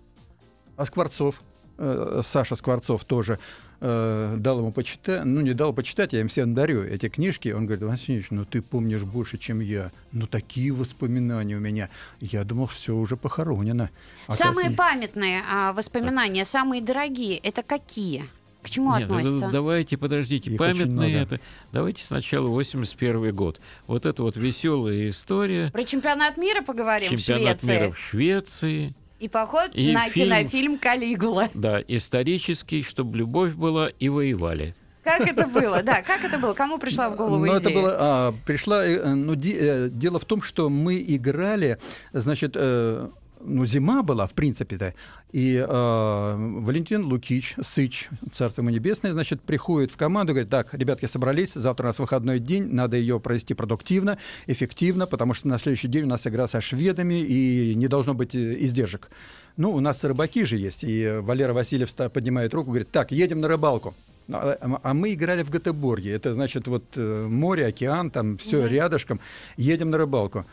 А 0.75 0.86
Скворцов, 0.86 1.42
Саша 1.78 2.56
Скворцов 2.56 3.06
тоже 3.06 3.40
э, 3.84 4.36
дал 4.38 4.60
ему 4.60 4.72
почитать, 4.72 5.25
ну, 5.25 5.42
не 5.42 5.54
дал 5.54 5.74
почитать, 5.74 6.13
я 6.13 6.22
им 6.22 6.30
всем 6.30 6.56
дарю 6.56 6.84
эти 6.84 7.10
книжки. 7.10 7.50
Он 7.50 7.66
говорит, 7.66 7.84
Васильевич, 7.84 8.28
ну, 8.32 8.46
ты 8.46 8.62
помнишь 8.62 9.02
больше, 9.02 9.38
чем 9.38 9.60
я. 9.60 9.92
Ну, 10.13 10.25
такие 10.25 10.72
воспоминания 10.72 11.58
у 11.58 11.60
меня. 11.60 11.90
Я 12.22 12.44
думал, 12.46 12.68
все 12.68 12.96
уже 12.96 13.18
похоронено. 13.18 13.90
А 14.28 14.36
самые 14.36 14.72
памятные 14.72 15.44
а, 15.50 15.74
воспоминания, 15.74 16.46
самые 16.46 16.82
дорогие, 16.82 17.38
это 17.38 17.62
какие? 17.62 18.30
К 18.62 18.70
чему 18.70 18.96
Нет, 18.96 19.04
относится? 19.04 19.50
Давайте, 19.52 19.98
подождите, 19.98 20.52
Их 20.52 20.58
памятные 20.58 21.22
это. 21.22 21.42
Давайте 21.74 22.04
сначала 22.06 22.48
81 22.48 23.36
год. 23.36 23.60
Вот 23.88 24.06
это 24.06 24.24
вот 24.24 24.38
веселая 24.38 25.10
история. 25.10 25.70
Про 25.72 25.84
чемпионат 25.84 26.38
мира 26.38 26.62
поговорим 26.62 27.10
чемпионат 27.10 27.62
в 27.62 27.66
Швеции. 27.66 27.80
мира 27.82 27.92
в 27.92 28.00
Швеции. 28.00 28.96
И 29.24 29.30
поход 29.30 29.70
и 29.74 29.94
на 29.94 30.10
фильм, 30.10 30.36
кинофильм 30.36 30.77
«Калигула». 30.77 31.50
Да, 31.53 31.80
исторический, 31.88 32.84
чтобы 32.84 33.18
любовь 33.18 33.53
была 33.53 33.88
и 33.88 34.10
воевали. 34.10 34.75
Как 35.01 35.22
это 35.22 35.48
было? 35.48 35.82
Да, 35.82 36.01
как 36.01 36.25
это 36.25 36.38
было? 36.38 36.53
Кому 36.53 36.77
пришла 36.77 37.10
в 37.10 37.15
голову 37.15 37.38
ну, 37.38 37.46
идея? 37.46 37.60
это 37.60 37.70
было, 37.70 37.96
а, 37.98 38.36
пришла, 38.46 38.86
э, 38.86 39.13
ну, 39.13 39.36
ди, 39.36 39.56
э, 39.58 39.88
дело 39.89 40.20
в 40.20 40.25
том, 40.25 40.42
что 40.42 40.70
мы 40.70 41.01
играли, 41.08 41.77
значит, 42.12 42.51
э, 42.56 43.08
ну, 43.45 43.65
зима 43.65 44.03
была, 44.03 44.27
в 44.27 44.33
принципе-то, 44.33 44.93
и 45.31 45.55
э, 45.55 45.65
Валентин 45.67 47.05
Лукич, 47.05 47.55
Сыч, 47.62 48.09
Царство 48.31 48.62
ему 48.62 48.69
небесное, 48.69 49.13
значит, 49.13 49.41
приходит 49.41 49.91
в 49.91 49.97
команду, 49.97 50.33
говорит, 50.33 50.50
так, 50.50 50.73
ребятки 50.73 51.05
собрались, 51.05 51.53
завтра 51.53 51.85
у 51.85 51.88
нас 51.88 52.00
выходной 52.00 52.39
день, 52.39 52.67
надо 52.71 52.97
ее 52.97 53.19
провести 53.19 53.53
продуктивно, 53.53 54.17
эффективно, 54.47 55.07
потому 55.07 55.33
что 55.33 55.47
на 55.47 55.59
следующий 55.59 55.88
день 55.88 56.03
у 56.03 56.07
нас 56.07 56.25
игра 56.27 56.47
со 56.47 56.62
шведами, 56.62 57.21
и 57.21 57.73
не 57.75 57.88
должно 57.88 58.13
быть 58.13 58.35
э, 58.35 58.57
издержек. 58.63 59.09
Ну, 59.57 59.71
у 59.71 59.79
нас 59.79 60.03
рыбаки 60.03 60.45
же 60.45 60.57
есть, 60.57 60.83
и 60.83 61.19
Валера 61.21 61.53
Васильев 61.53 61.93
поднимает 62.12 62.53
руку, 62.53 62.71
говорит, 62.71 62.89
так, 62.91 63.12
едем 63.12 63.41
на 63.41 63.47
рыбалку. 63.47 63.93
А, 64.31 64.79
а 64.83 64.93
мы 64.93 65.13
играли 65.13 65.43
в 65.43 65.51
Гетеборге. 65.51 66.12
Это 66.13 66.33
значит 66.33 66.67
вот 66.67 66.83
э, 66.95 67.27
море, 67.27 67.65
океан, 67.65 68.09
там 68.09 68.38
все 68.38 68.62
mm-hmm. 68.62 68.69
рядышком. 68.69 69.19
Едем 69.57 69.89
на 69.91 69.97
рыбалку. 69.97 70.45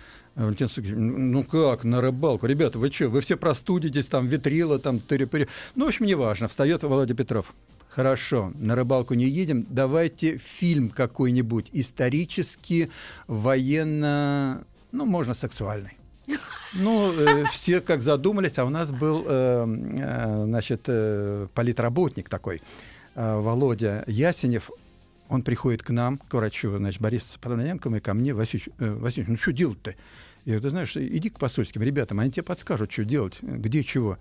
Валентин 0.44 0.68
Сергеевич, 0.68 0.98
ну 0.98 1.44
как, 1.44 1.84
на 1.84 2.00
рыбалку? 2.00 2.46
Ребята, 2.46 2.78
вы 2.78 2.90
что, 2.90 3.08
вы 3.08 3.20
все 3.20 3.36
простудитесь, 3.36 4.06
там, 4.06 4.26
ветрила, 4.26 4.78
там, 4.78 4.98
тыри-пыри. 4.98 5.48
Ну, 5.74 5.84
в 5.84 5.88
общем, 5.88 6.06
неважно. 6.06 6.48
Встает 6.48 6.82
Володя 6.82 7.14
Петров. 7.14 7.52
Хорошо, 7.90 8.52
на 8.54 8.76
рыбалку 8.76 9.14
не 9.14 9.26
едем. 9.26 9.66
Давайте 9.68 10.36
фильм 10.36 10.90
какой-нибудь 10.90 11.70
исторический, 11.72 12.90
военно, 13.26 14.64
ну, 14.92 15.04
можно 15.06 15.34
сексуальный. 15.34 15.96
Ну, 16.74 17.12
э, 17.12 17.44
все 17.52 17.80
как 17.80 18.02
задумались, 18.02 18.58
а 18.58 18.64
у 18.64 18.68
нас 18.68 18.92
был, 18.92 19.24
э, 19.26 19.66
э, 19.98 20.44
значит, 20.44 20.82
э, 20.86 21.48
политработник 21.52 22.28
такой, 22.28 22.62
э, 23.16 23.40
Володя 23.40 24.04
Ясенев. 24.06 24.70
Он 25.28 25.42
приходит 25.42 25.82
к 25.82 25.90
нам, 25.90 26.18
к 26.18 26.32
врачу, 26.32 26.76
значит, 26.76 27.00
Борис 27.02 27.36
Патроненко, 27.40 27.88
и 27.88 28.00
ко 28.00 28.14
мне, 28.14 28.34
Васильевич, 28.34 28.68
э, 28.78 28.90
Васильевич 28.90 29.30
ну 29.30 29.36
что 29.36 29.52
делать-то? 29.52 29.94
Я 30.44 30.52
говорю, 30.52 30.62
ты 30.62 30.70
знаешь, 30.70 30.96
иди 30.96 31.28
к 31.30 31.38
посольским 31.38 31.82
ребятам, 31.82 32.20
они 32.20 32.30
тебе 32.30 32.42
подскажут, 32.42 32.92
что 32.92 33.04
делать, 33.04 33.34
где 33.42 33.84
чего. 33.84 34.18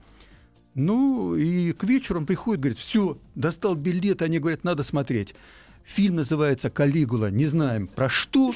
Ну, 0.75 1.35
и 1.35 1.71
к 1.73 1.83
вечеру 1.83 2.19
он 2.19 2.25
приходит, 2.25 2.61
говорит, 2.61 2.77
все, 2.77 3.17
достал 3.35 3.75
билет, 3.75 4.21
они 4.21 4.39
говорят, 4.39 4.63
надо 4.63 4.83
смотреть. 4.83 5.33
Фильм 5.85 6.15
называется 6.15 6.69
«Калигула», 6.69 7.31
не 7.31 7.45
знаем 7.45 7.87
про 7.87 8.09
что, 8.09 8.53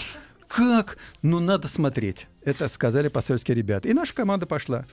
как, 0.48 0.98
но 1.22 1.40
надо 1.40 1.68
смотреть. 1.68 2.28
Это 2.44 2.68
сказали 2.68 3.08
посольские 3.08 3.56
ребята. 3.56 3.90
И 3.90 3.94
наша 3.94 4.14
команда 4.14 4.46
пошла. 4.46 4.86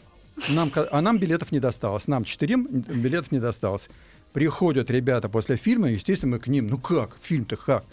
Нам, 0.48 0.72
а 0.74 1.00
нам 1.02 1.18
билетов 1.18 1.52
не 1.52 1.60
досталось. 1.60 2.06
Нам 2.08 2.24
четырем 2.24 2.66
билетов 2.66 3.30
не 3.30 3.40
досталось. 3.40 3.90
Приходят 4.32 4.90
ребята 4.90 5.28
после 5.28 5.56
фильма, 5.56 5.90
естественно, 5.90 6.36
мы 6.36 6.38
к 6.38 6.46
ним, 6.46 6.68
ну 6.68 6.78
как, 6.78 7.16
фильм-то 7.20 7.56
как? 7.56 7.84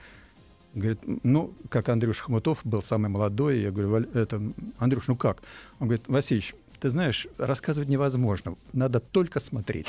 Говорит, 0.77 0.99
ну, 1.23 1.55
как 1.69 1.89
Андрюш 1.89 2.19
Хмутов 2.19 2.59
был 2.63 2.83
самый 2.83 3.09
молодой, 3.09 3.61
я 3.61 3.71
говорю, 3.71 4.07
это, 4.13 4.39
Андрюш, 4.77 5.07
ну 5.07 5.15
как? 5.15 5.41
Он 5.79 5.87
говорит, 5.87 6.07
Васильевич, 6.07 6.53
ты 6.79 6.89
знаешь, 6.89 7.25
рассказывать 7.39 7.89
невозможно, 7.89 8.55
надо 8.73 8.99
только 8.99 9.39
смотреть. 9.39 9.87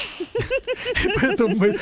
Поэтому 1.21 1.57
мы 1.57 1.79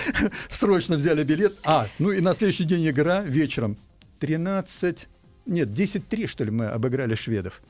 срочно 0.51 0.97
взяли 0.97 1.23
билет. 1.23 1.57
А, 1.63 1.87
ну 2.01 2.11
и 2.11 2.21
на 2.21 2.35
следующий 2.35 2.65
день 2.65 2.89
игра 2.89 3.21
вечером. 3.21 3.77
13, 4.19 5.07
нет, 5.47 5.69
10-3, 5.69 6.27
что 6.27 6.43
ли, 6.43 6.51
мы 6.51 6.67
обыграли 6.67 7.15
шведов. 7.15 7.63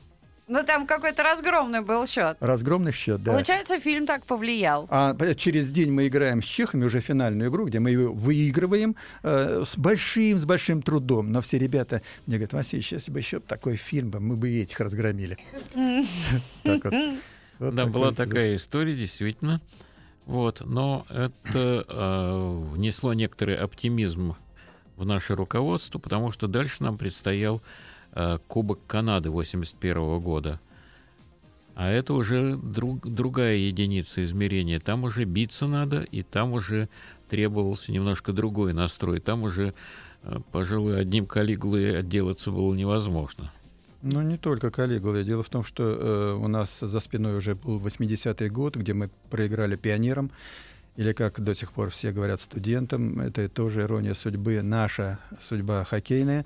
Ну, 0.47 0.63
там 0.63 0.87
какой-то 0.87 1.23
разгромный 1.23 1.81
был 1.81 2.07
счет. 2.07 2.37
Разгромный 2.39 2.93
счет, 2.93 3.21
да. 3.21 3.33
Получается, 3.33 3.79
фильм 3.79 4.05
так 4.05 4.25
повлиял. 4.25 4.87
А 4.89 5.13
через 5.35 5.69
день 5.71 5.91
мы 5.91 6.07
играем 6.07 6.41
с 6.41 6.45
чехами 6.45 6.85
уже 6.85 7.01
финальную 7.01 7.49
игру, 7.49 7.65
где 7.65 7.79
мы 7.79 7.89
ее 7.89 8.13
выигрываем 8.13 8.95
э, 9.23 9.63
с 9.65 9.77
большим, 9.77 10.39
с 10.39 10.45
большим 10.45 10.81
трудом. 10.81 11.33
Но 11.33 11.41
все 11.41 11.57
ребята 11.57 12.01
мне 12.25 12.37
говорят, 12.37 12.53
Василий, 12.53 12.81
сейчас 12.81 13.09
бы 13.09 13.19
еще 13.19 13.41
такой 13.41 13.75
фильм, 13.75 14.13
мы 14.19 14.37
бы 14.37 14.49
и 14.49 14.61
этих 14.61 14.79
разгромили. 14.79 15.37
Да, 17.59 17.87
была 17.87 18.11
такая 18.11 18.55
история, 18.55 18.95
действительно. 18.95 19.61
Вот, 20.27 20.61
но 20.63 21.07
это 21.09 21.85
э, 21.87 22.61
внесло 22.75 23.13
некоторый 23.13 23.57
оптимизм 23.57 24.35
в 24.95 25.03
наше 25.03 25.33
руководство, 25.33 25.97
потому 25.97 26.31
что 26.31 26.45
дальше 26.45 26.83
нам 26.83 26.99
предстоял 26.99 27.59
Э, 27.59 27.63
Кубок 28.47 28.79
Канады 28.87 29.29
81 29.29 30.19
года. 30.19 30.59
А 31.75 31.91
это 31.91 32.15
уже 32.15 32.57
друг, 32.57 33.07
другая 33.07 33.55
единица 33.55 34.23
измерения. 34.23 34.79
Там 34.79 35.03
уже 35.03 35.25
биться 35.25 35.67
надо, 35.67 36.01
и 36.01 36.23
там 36.23 36.53
уже 36.53 36.89
требовался 37.29 37.91
немножко 37.91 38.33
другой 38.33 38.73
настрой. 38.73 39.19
Там 39.19 39.43
уже 39.43 39.75
э, 40.23 40.39
пожалуй, 40.51 40.99
одним 40.99 41.27
Калигулой 41.27 41.99
отделаться 41.99 42.49
было 42.49 42.73
невозможно. 42.73 43.51
Ну, 44.01 44.23
не 44.23 44.37
только 44.37 44.71
Калигулой. 44.71 45.23
Дело 45.23 45.43
в 45.43 45.49
том, 45.49 45.63
что 45.63 45.83
э, 45.83 46.33
у 46.33 46.47
нас 46.47 46.79
за 46.79 46.99
спиной 46.99 47.37
уже 47.37 47.53
был 47.53 47.77
80-й 47.79 48.49
год, 48.49 48.75
где 48.75 48.93
мы 48.93 49.11
проиграли 49.29 49.75
пионерам, 49.75 50.31
или, 50.95 51.13
как 51.13 51.39
до 51.39 51.53
сих 51.53 51.71
пор 51.71 51.91
все 51.91 52.11
говорят, 52.11 52.41
студентам. 52.41 53.19
Это 53.19 53.49
тоже 53.49 53.81
ирония 53.81 54.15
судьбы, 54.15 54.63
наша 54.63 55.19
судьба 55.39 55.83
хоккейная. 55.83 56.43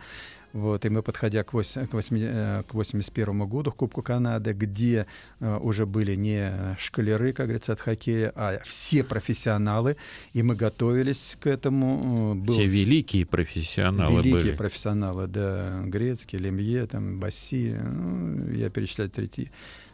Вот, 0.54 0.86
и 0.86 0.90
мы, 0.90 1.02
подходя 1.02 1.44
к, 1.44 1.54
8, 1.54 1.88
к, 1.88 1.94
8, 1.94 2.18
э, 2.20 2.64
к 2.68 2.74
81 2.74 3.48
году, 3.48 3.72
к 3.72 3.78
Кубку 3.78 4.02
Канады, 4.02 4.52
где 4.52 5.06
э, 5.40 5.58
уже 5.58 5.86
были 5.86 6.16
не 6.16 6.76
шкалеры, 6.78 7.32
как 7.32 7.48
говорится, 7.48 7.74
от 7.74 7.80
хоккея, 7.80 8.34
а 8.36 8.60
все 8.66 9.04
профессионалы, 9.04 9.96
и 10.34 10.44
мы 10.44 10.56
готовились 10.56 11.38
к 11.40 11.48
этому. 11.48 12.34
Э, 12.34 12.36
был 12.36 12.54
все 12.54 12.66
великие 12.66 13.26
профессионалы 13.26 14.18
великие 14.18 14.34
были. 14.34 14.56
профессионалы, 14.56 15.28
да, 15.28 15.84
Грецкий, 15.86 16.38
Лемье, 16.38 16.86
там, 16.86 17.18
Басси, 17.18 17.78
ну, 17.82 18.52
я 18.52 18.70
перечислять 18.70 19.14
третий 19.14 19.52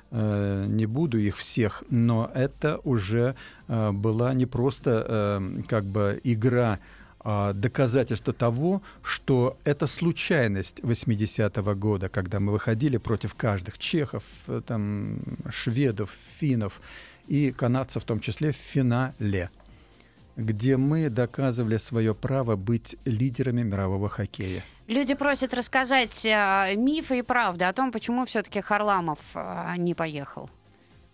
э, 0.09 0.65
не 0.67 0.87
буду 0.87 1.19
их 1.19 1.37
всех, 1.37 1.83
но 1.89 2.31
это 2.33 2.79
уже 2.83 3.35
была 3.67 4.33
не 4.33 4.45
просто 4.45 5.41
как 5.67 5.83
бы 5.83 6.21
игра 6.23 6.79
доказательство 7.53 8.31
того, 8.33 8.81
что 9.03 9.57
это 9.65 9.87
случайность 9.87 10.79
80-го 10.79 11.75
года, 11.75 12.07
когда 12.07 12.39
мы 12.39 12.53
выходили 12.53 12.97
против 12.97 13.33
каждых 13.35 13.77
чехов, 13.77 14.23
э, 14.47 14.61
там, 14.65 15.19
шведов, 15.49 16.11
финнов 16.39 16.79
и 17.27 17.51
канадцев 17.51 18.03
в 18.03 18.05
том 18.05 18.19
числе 18.19 18.51
в 18.51 18.55
финале 18.55 19.49
где 20.37 20.77
мы 20.77 21.09
доказывали 21.09 21.77
свое 21.77 22.13
право 22.13 22.55
быть 22.55 22.95
лидерами 23.05 23.63
мирового 23.63 24.07
хоккея. 24.07 24.63
Люди 24.87 25.15
просят 25.15 25.53
рассказать 25.55 26.23
э, 26.25 26.75
мифы 26.75 27.19
и 27.19 27.21
правды 27.23 27.65
о 27.65 27.73
том, 27.73 27.91
почему 27.91 28.25
все-таки 28.25 28.61
Харламов 28.61 29.17
э, 29.33 29.73
не 29.77 29.95
поехал. 29.95 30.47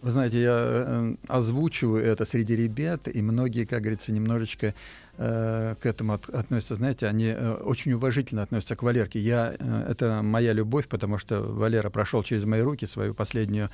Вы 0.04 0.12
знаете, 0.12 0.42
я 0.42 0.52
э, 0.60 1.16
озвучиваю 1.30 2.04
это 2.04 2.26
среди 2.26 2.58
ребят, 2.58 3.08
и 3.08 3.22
многие, 3.22 3.64
как 3.64 3.84
говорится, 3.84 4.12
немножечко 4.12 4.76
э, 5.18 5.76
к 5.82 5.86
этому 5.86 6.16
от, 6.16 6.30
относятся. 6.30 6.76
Знаете, 6.76 7.08
они 7.08 7.28
э, 7.28 7.54
очень 7.54 7.94
уважительно 7.94 8.44
относятся 8.44 8.76
к 8.76 8.84
Валерке. 8.84 9.20
Я, 9.20 9.56
э, 9.58 9.86
это 9.92 10.22
моя 10.22 10.52
любовь, 10.52 10.90
потому 10.90 11.18
что 11.18 11.42
Валера 11.42 11.90
прошел 11.90 12.22
через 12.22 12.44
мои 12.44 12.60
руки 12.60 12.86
свою 12.86 13.14
последнюю 13.14 13.70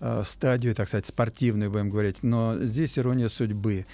э, 0.00 0.22
стадию, 0.24 0.74
так 0.74 0.88
сказать, 0.88 1.04
спортивную, 1.04 1.70
будем 1.70 1.90
говорить. 1.90 2.22
Но 2.22 2.56
здесь 2.62 2.98
ирония 2.98 3.28
судьбы 3.28 3.84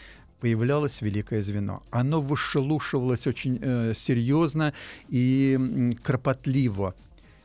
появлялось 0.41 1.03
великое 1.03 1.43
звено. 1.43 1.83
Оно 1.91 2.21
вышелушивалось 2.21 3.27
очень 3.27 3.59
э, 3.61 3.95
серьезно 3.97 4.75
и 5.09 5.97
кропотливо. 6.05 6.95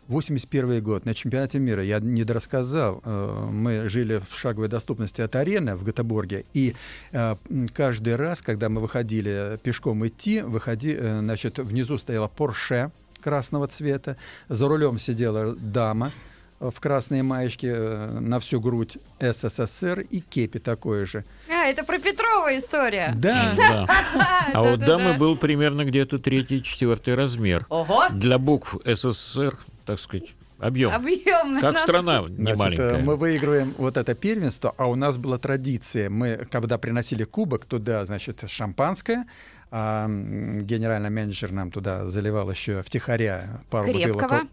81 0.07 0.83
год, 0.83 1.05
на 1.05 1.13
чемпионате 1.13 1.57
мира, 1.57 1.83
я 1.83 1.99
не 1.99 2.23
дорассказал, 2.23 3.01
э, 3.03 3.47
мы 3.51 3.89
жили 3.89 4.21
в 4.29 4.37
шаговой 4.37 4.67
доступности 4.67 5.21
от 5.21 5.35
арены 5.35 5.75
в 5.75 5.85
Гетеборге, 5.85 6.45
и 6.53 6.75
э, 7.11 7.35
каждый 7.73 8.15
раз, 8.15 8.41
когда 8.41 8.69
мы 8.69 8.81
выходили 8.81 9.57
пешком 9.63 10.05
идти, 10.07 10.41
выходи, 10.41 10.95
э, 10.97 11.19
значит, 11.19 11.57
внизу 11.57 11.97
стояла 11.97 12.27
Порше 12.27 12.91
красного 13.21 13.67
цвета, 13.67 14.17
за 14.47 14.67
рулем 14.67 14.99
сидела 14.99 15.55
дама, 15.55 16.11
в 16.59 16.79
красной 16.79 17.21
маечке 17.21 17.75
на 17.75 18.39
всю 18.39 18.61
грудь 18.61 18.97
СССР 19.19 20.05
и 20.09 20.21
кепи 20.21 20.59
такое 20.59 21.05
же. 21.05 21.25
А, 21.49 21.67
это 21.67 21.83
про 21.83 21.99
Петрова 21.99 22.57
история. 22.57 23.13
Да. 23.15 23.85
А 24.53 24.63
вот 24.63 24.79
дамы 24.79 25.15
был 25.15 25.35
примерно 25.35 25.83
где-то 25.83 26.17
третий, 26.17 26.63
четвертый 26.63 27.15
размер. 27.15 27.65
Ого. 27.69 28.05
Для 28.11 28.37
букв 28.37 28.77
СССР 28.85 29.57
так 29.85 29.99
сказать, 29.99 30.35
объем. 30.59 30.91
Объем. 30.91 31.59
Как 31.61 31.77
страна 31.77 32.21
не 32.27 32.35
Значит, 32.35 32.57
маленькая. 32.57 32.97
Мы 33.03 33.15
выигрываем 33.15 33.73
вот 33.77 33.97
это 33.97 34.15
первенство, 34.15 34.73
а 34.77 34.87
у 34.87 34.95
нас 34.95 35.17
была 35.17 35.37
традиция. 35.37 36.09
Мы, 36.09 36.45
когда 36.49 36.77
приносили 36.77 37.23
кубок 37.23 37.65
туда, 37.65 38.05
значит, 38.05 38.43
шампанское, 38.47 39.25
а 39.71 40.07
генеральный 40.07 41.09
менеджер 41.09 41.51
нам 41.51 41.71
туда 41.71 42.09
заливал 42.09 42.49
еще 42.51 42.81
втихаря 42.81 43.61
пару 43.69 43.87
Крепкого. 43.87 44.13
бутылок 44.13 44.47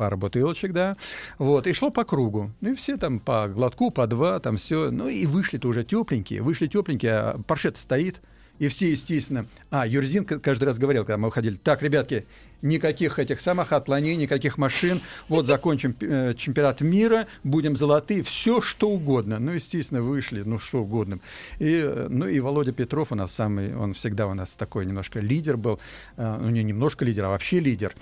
пара 0.00 0.16
бутылочек, 0.16 0.72
да, 0.72 0.96
вот, 1.36 1.66
и 1.66 1.74
шло 1.74 1.90
по 1.90 2.04
кругу. 2.04 2.50
Ну 2.62 2.72
и 2.72 2.74
все 2.74 2.96
там 2.96 3.20
по 3.20 3.48
глотку, 3.48 3.90
по 3.90 4.06
два, 4.06 4.40
там 4.40 4.56
все. 4.56 4.90
Ну 4.90 5.08
и 5.08 5.26
вышли-то 5.26 5.68
уже 5.68 5.84
тепленькие, 5.84 6.40
вышли 6.40 6.68
тепленькие, 6.68 7.12
а 7.12 7.40
паршет 7.46 7.76
стоит, 7.76 8.22
и 8.60 8.68
все, 8.68 8.90
естественно... 8.90 9.46
А, 9.70 9.86
Юрзин 9.86 10.24
каждый 10.24 10.64
раз 10.64 10.78
говорил, 10.78 11.04
когда 11.04 11.16
мы 11.16 11.28
уходили, 11.28 11.56
так, 11.56 11.82
ребятки, 11.82 12.26
никаких 12.60 13.18
этих 13.18 13.40
самых 13.40 13.72
отклонений, 13.72 14.24
никаких 14.24 14.58
машин. 14.58 15.00
Вот 15.28 15.46
закончим 15.46 15.96
э, 15.98 16.34
чемпионат 16.36 16.82
мира, 16.82 17.26
будем 17.42 17.74
золотые, 17.74 18.22
все 18.22 18.60
что 18.60 18.90
угодно. 18.90 19.38
Ну, 19.38 19.52
естественно, 19.52 20.02
вышли, 20.02 20.42
ну 20.42 20.58
что 20.58 20.82
угодно. 20.82 21.20
И, 21.58 21.80
э, 21.82 22.08
ну 22.10 22.28
и 22.28 22.38
Володя 22.38 22.72
Петров 22.72 23.12
у 23.12 23.14
нас 23.14 23.32
самый, 23.32 23.74
он 23.74 23.94
всегда 23.94 24.26
у 24.26 24.34
нас 24.34 24.50
такой 24.50 24.84
немножко 24.84 25.20
лидер 25.20 25.56
был, 25.56 25.80
э, 26.18 26.38
ну 26.38 26.50
не 26.50 26.62
немножко 26.62 27.06
лидер, 27.06 27.24
а 27.24 27.28
вообще 27.30 27.60
лидер 27.60 27.94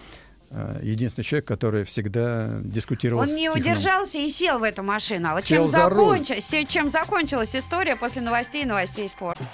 э, 0.50 0.80
единственный 0.82 1.22
человек, 1.24 1.46
который 1.46 1.84
всегда 1.84 2.58
дискутировал. 2.64 3.22
Он 3.22 3.32
не 3.32 3.48
удержался 3.48 4.18
и 4.18 4.28
сел 4.28 4.58
в 4.58 4.64
эту 4.64 4.82
машину. 4.82 5.28
А 5.28 5.34
вот 5.34 5.44
чем, 5.44 5.68
законч... 5.68 6.32
чем 6.66 6.88
закончилась 6.88 7.54
история 7.54 7.94
после 7.94 8.22
новостей 8.22 8.64
и 8.64 8.66
новостей 8.66 9.08
спорта? 9.08 9.44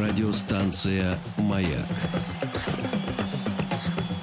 Радиостанция 0.00 1.18
«Маяк» 1.36 1.86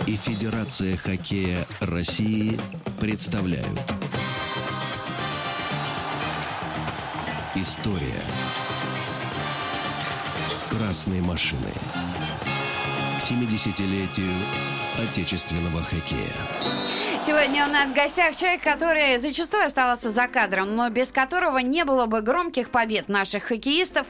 и 0.07 0.15
Федерация 0.15 0.97
хоккея 0.97 1.67
России 1.81 2.59
представляют. 2.99 3.79
История. 7.53 8.23
Красной 10.71 11.21
машины. 11.21 11.71
70-летию 13.19 14.33
отечественного 14.97 15.83
хоккея. 15.83 16.96
Сегодня 17.27 17.67
у 17.67 17.69
нас 17.69 17.91
в 17.91 17.93
гостях 17.93 18.37
человек, 18.37 18.63
который 18.63 19.19
зачастую 19.19 19.65
оставался 19.65 20.09
за 20.09 20.29
кадром, 20.29 20.77
но 20.77 20.89
без 20.89 21.11
которого 21.11 21.57
не 21.57 21.83
было 21.83 22.05
бы 22.05 22.21
громких 22.21 22.69
побед 22.69 23.09
наших 23.09 23.43
хоккеистов. 23.43 24.07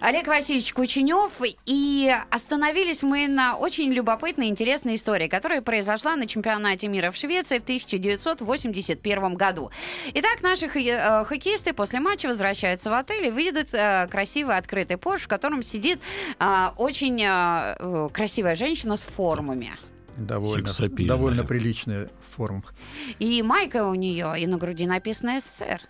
Олег 0.00 0.28
Васильевич 0.28 0.72
Кученев. 0.72 1.32
И 1.66 2.14
остановились 2.30 3.02
мы 3.02 3.26
на 3.26 3.56
очень 3.56 3.92
любопытной, 3.92 4.46
интересной 4.46 4.94
истории, 4.94 5.26
которая 5.26 5.62
произошла 5.62 6.14
на 6.14 6.28
чемпионате 6.28 6.86
мира 6.86 7.10
в 7.10 7.16
Швеции 7.16 7.58
в 7.58 7.64
1981 7.64 9.34
году. 9.34 9.72
Итак, 10.14 10.40
наши 10.40 10.66
э, 10.66 11.24
хоккеисты 11.24 11.72
после 11.72 11.98
матча 11.98 12.28
возвращаются 12.28 12.88
в 12.88 12.92
отель 12.92 13.26
и 13.26 13.30
видят 13.32 13.70
э, 13.72 14.06
красивый 14.08 14.54
открытый 14.54 14.96
Порш, 14.96 15.22
в 15.22 15.28
котором 15.28 15.64
сидит 15.64 15.98
э, 16.38 16.68
очень 16.76 17.18
красивая 18.12 18.54
женщина 18.54 18.96
с 18.96 19.02
формами 19.02 19.76
довольно, 20.16 20.68
довольно 21.06 21.44
приличная 21.44 22.10
форм. 22.40 22.64
И 23.18 23.42
майка 23.42 23.86
у 23.86 23.94
нее, 23.94 24.32
и 24.38 24.46
на 24.46 24.56
груди 24.56 24.86
написано 24.86 25.40
СССР. 25.40 25.82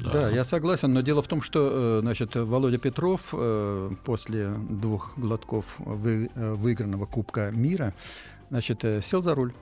Да. 0.00 0.10
да, 0.10 0.30
я 0.30 0.44
согласен, 0.44 0.92
но 0.92 1.00
дело 1.00 1.22
в 1.22 1.28
том, 1.28 1.40
что 1.40 1.60
э, 1.72 2.00
значит, 2.02 2.34
Володя 2.34 2.78
Петров 2.78 3.28
э, 3.32 3.90
после 4.04 4.50
двух 4.68 5.16
глотков 5.16 5.76
вы, 5.78 6.28
э, 6.34 6.54
выигранного 6.54 7.06
Кубка 7.06 7.50
мира 7.50 7.94
значит, 8.50 8.84
сел 9.04 9.22
за 9.22 9.34
руль. 9.34 9.52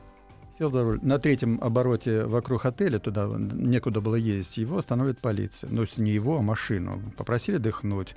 Сел 0.58 0.70
за 0.70 0.82
руль. 0.82 0.98
На 1.02 1.18
третьем 1.18 1.58
обороте 1.62 2.24
вокруг 2.24 2.64
отеля, 2.64 2.98
туда 2.98 3.28
некуда 3.37 4.00
было 4.00 4.16
ездить, 4.16 4.56
его 4.56 4.78
остановит 4.78 5.18
полиция. 5.18 5.70
Ну, 5.70 5.84
не 5.98 6.10
его, 6.10 6.38
а 6.38 6.42
машину. 6.42 7.02
Попросили 7.16 7.58
дыхнуть. 7.58 8.16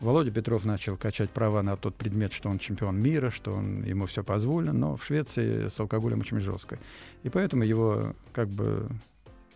Володя 0.00 0.30
Петров 0.30 0.64
начал 0.64 0.96
качать 0.96 1.30
права 1.30 1.62
на 1.62 1.76
тот 1.76 1.96
предмет, 1.96 2.32
что 2.32 2.48
он 2.48 2.58
чемпион 2.60 3.00
мира, 3.00 3.30
что 3.30 3.52
он, 3.52 3.82
ему 3.82 4.06
все 4.06 4.22
позволено, 4.22 4.72
но 4.72 4.96
в 4.96 5.04
Швеции 5.04 5.68
с 5.68 5.80
алкоголем 5.80 6.20
очень 6.20 6.38
жестко. 6.40 6.78
И 7.24 7.28
поэтому 7.28 7.64
его 7.64 8.14
как 8.32 8.48
бы 8.48 8.88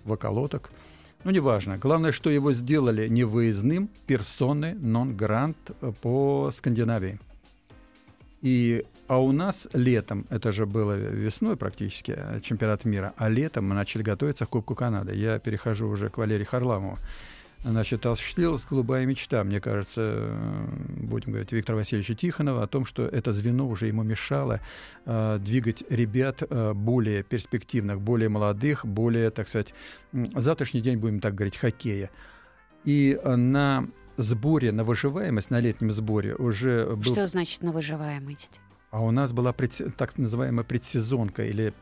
в 0.04 0.12
околоток. 0.12 0.72
Ну, 1.22 1.30
неважно. 1.30 1.78
Главное, 1.78 2.10
что 2.10 2.28
его 2.28 2.52
сделали 2.52 3.06
невыездным 3.06 3.88
персоны 4.08 4.74
нон-грант 4.74 5.56
по 6.00 6.50
Скандинавии. 6.52 7.20
И, 8.40 8.84
а 9.06 9.18
у 9.18 9.30
нас 9.30 9.68
летом, 9.72 10.26
это 10.28 10.50
же 10.50 10.66
было 10.66 10.94
весной 10.94 11.56
практически, 11.56 12.18
чемпионат 12.42 12.84
мира, 12.84 13.14
а 13.16 13.28
летом 13.28 13.68
мы 13.68 13.76
начали 13.76 14.02
готовиться 14.02 14.46
к 14.46 14.48
Кубку 14.48 14.74
Канады. 14.74 15.14
Я 15.14 15.38
перехожу 15.38 15.86
уже 15.86 16.10
к 16.10 16.18
Валерию 16.18 16.48
Харламову 16.48 16.98
значит, 17.64 18.04
осуществилась 18.06 18.64
голубая 18.64 19.06
мечта, 19.06 19.44
мне 19.44 19.60
кажется, 19.60 20.30
будем 20.96 21.32
говорить, 21.32 21.52
Виктора 21.52 21.78
Васильевича 21.78 22.14
Тихонова 22.14 22.62
о 22.62 22.66
том, 22.66 22.84
что 22.84 23.04
это 23.04 23.32
звено 23.32 23.68
уже 23.68 23.86
ему 23.86 24.02
мешало 24.02 24.60
э, 25.04 25.38
двигать 25.40 25.84
ребят 25.90 26.42
э, 26.48 26.72
более 26.72 27.22
перспективных, 27.22 28.00
более 28.00 28.28
молодых, 28.28 28.84
более, 28.84 29.30
так 29.30 29.48
сказать, 29.48 29.74
завтрашний 30.12 30.80
день, 30.80 30.98
будем 30.98 31.20
так 31.20 31.34
говорить, 31.34 31.56
хоккея. 31.56 32.10
И 32.84 33.18
на 33.24 33.86
сборе 34.16 34.72
на 34.72 34.84
выживаемость, 34.84 35.50
на 35.50 35.60
летнем 35.60 35.92
сборе 35.92 36.34
уже 36.34 36.86
был... 36.96 37.02
Что 37.02 37.26
значит 37.26 37.62
на 37.62 37.72
выживаемость? 37.72 38.60
А 38.90 39.00
у 39.02 39.10
нас 39.10 39.32
была 39.32 39.52
пред... 39.52 39.96
так 39.96 40.18
называемая 40.18 40.64
предсезонка 40.64 41.44
или 41.44 41.72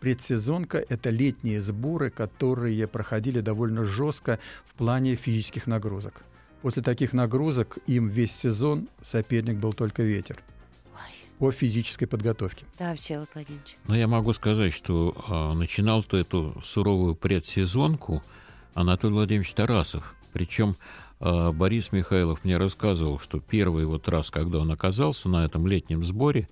предсезонка— 0.00 0.84
это 0.88 1.10
летние 1.10 1.60
сборы, 1.60 2.10
которые 2.10 2.86
проходили 2.86 3.40
довольно 3.40 3.84
жестко 3.84 4.38
в 4.64 4.74
плане 4.74 5.14
физических 5.14 5.66
нагрузок. 5.66 6.22
После 6.62 6.82
таких 6.82 7.12
нагрузок 7.12 7.78
им 7.86 8.08
весь 8.08 8.32
сезон 8.32 8.88
соперник 9.02 9.58
был 9.58 9.72
только 9.72 10.02
ветер 10.02 10.42
по 11.38 11.50
физической 11.52 12.04
подготовке. 12.04 12.66
Да, 12.78 12.94
Всеволод 12.94 13.30
Владимирович. 13.32 13.76
Но 13.86 13.96
я 13.96 14.06
могу 14.06 14.34
сказать, 14.34 14.74
что 14.74 15.16
э, 15.26 15.56
начинал-то 15.56 16.18
эту 16.18 16.60
суровую 16.62 17.14
предсезонку 17.14 18.22
Анатолий 18.74 19.14
Владимирович 19.14 19.54
Тарасов. 19.54 20.14
Причем 20.34 20.76
э, 21.18 21.50
Борис 21.52 21.92
Михайлов 21.92 22.44
мне 22.44 22.58
рассказывал, 22.58 23.18
что 23.18 23.40
первый 23.40 23.86
вот 23.86 24.06
раз, 24.06 24.30
когда 24.30 24.58
он 24.58 24.70
оказался 24.70 25.30
на 25.30 25.46
этом 25.46 25.66
летнем 25.66 26.04
сборе, 26.04 26.46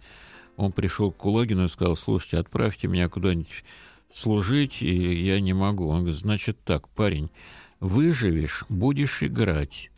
он 0.59 0.73
пришел 0.73 1.13
к 1.13 1.17
Кулагину 1.19 1.65
и 1.65 1.69
сказал, 1.69 1.97
слушайте, 1.97 2.37
отправьте 2.37 2.89
меня 2.89 3.09
куда-нибудь 3.09 3.65
служить, 4.13 4.83
и 4.83 5.25
я 5.25 5.41
не 5.41 5.53
могу. 5.53 5.87
Он 5.87 6.01
говорит, 6.01 6.17
значит 6.17 6.59
так, 6.65 6.89
парень, 6.89 7.31
выживешь, 7.79 8.65
будешь 8.69 9.23
играть. 9.23 9.93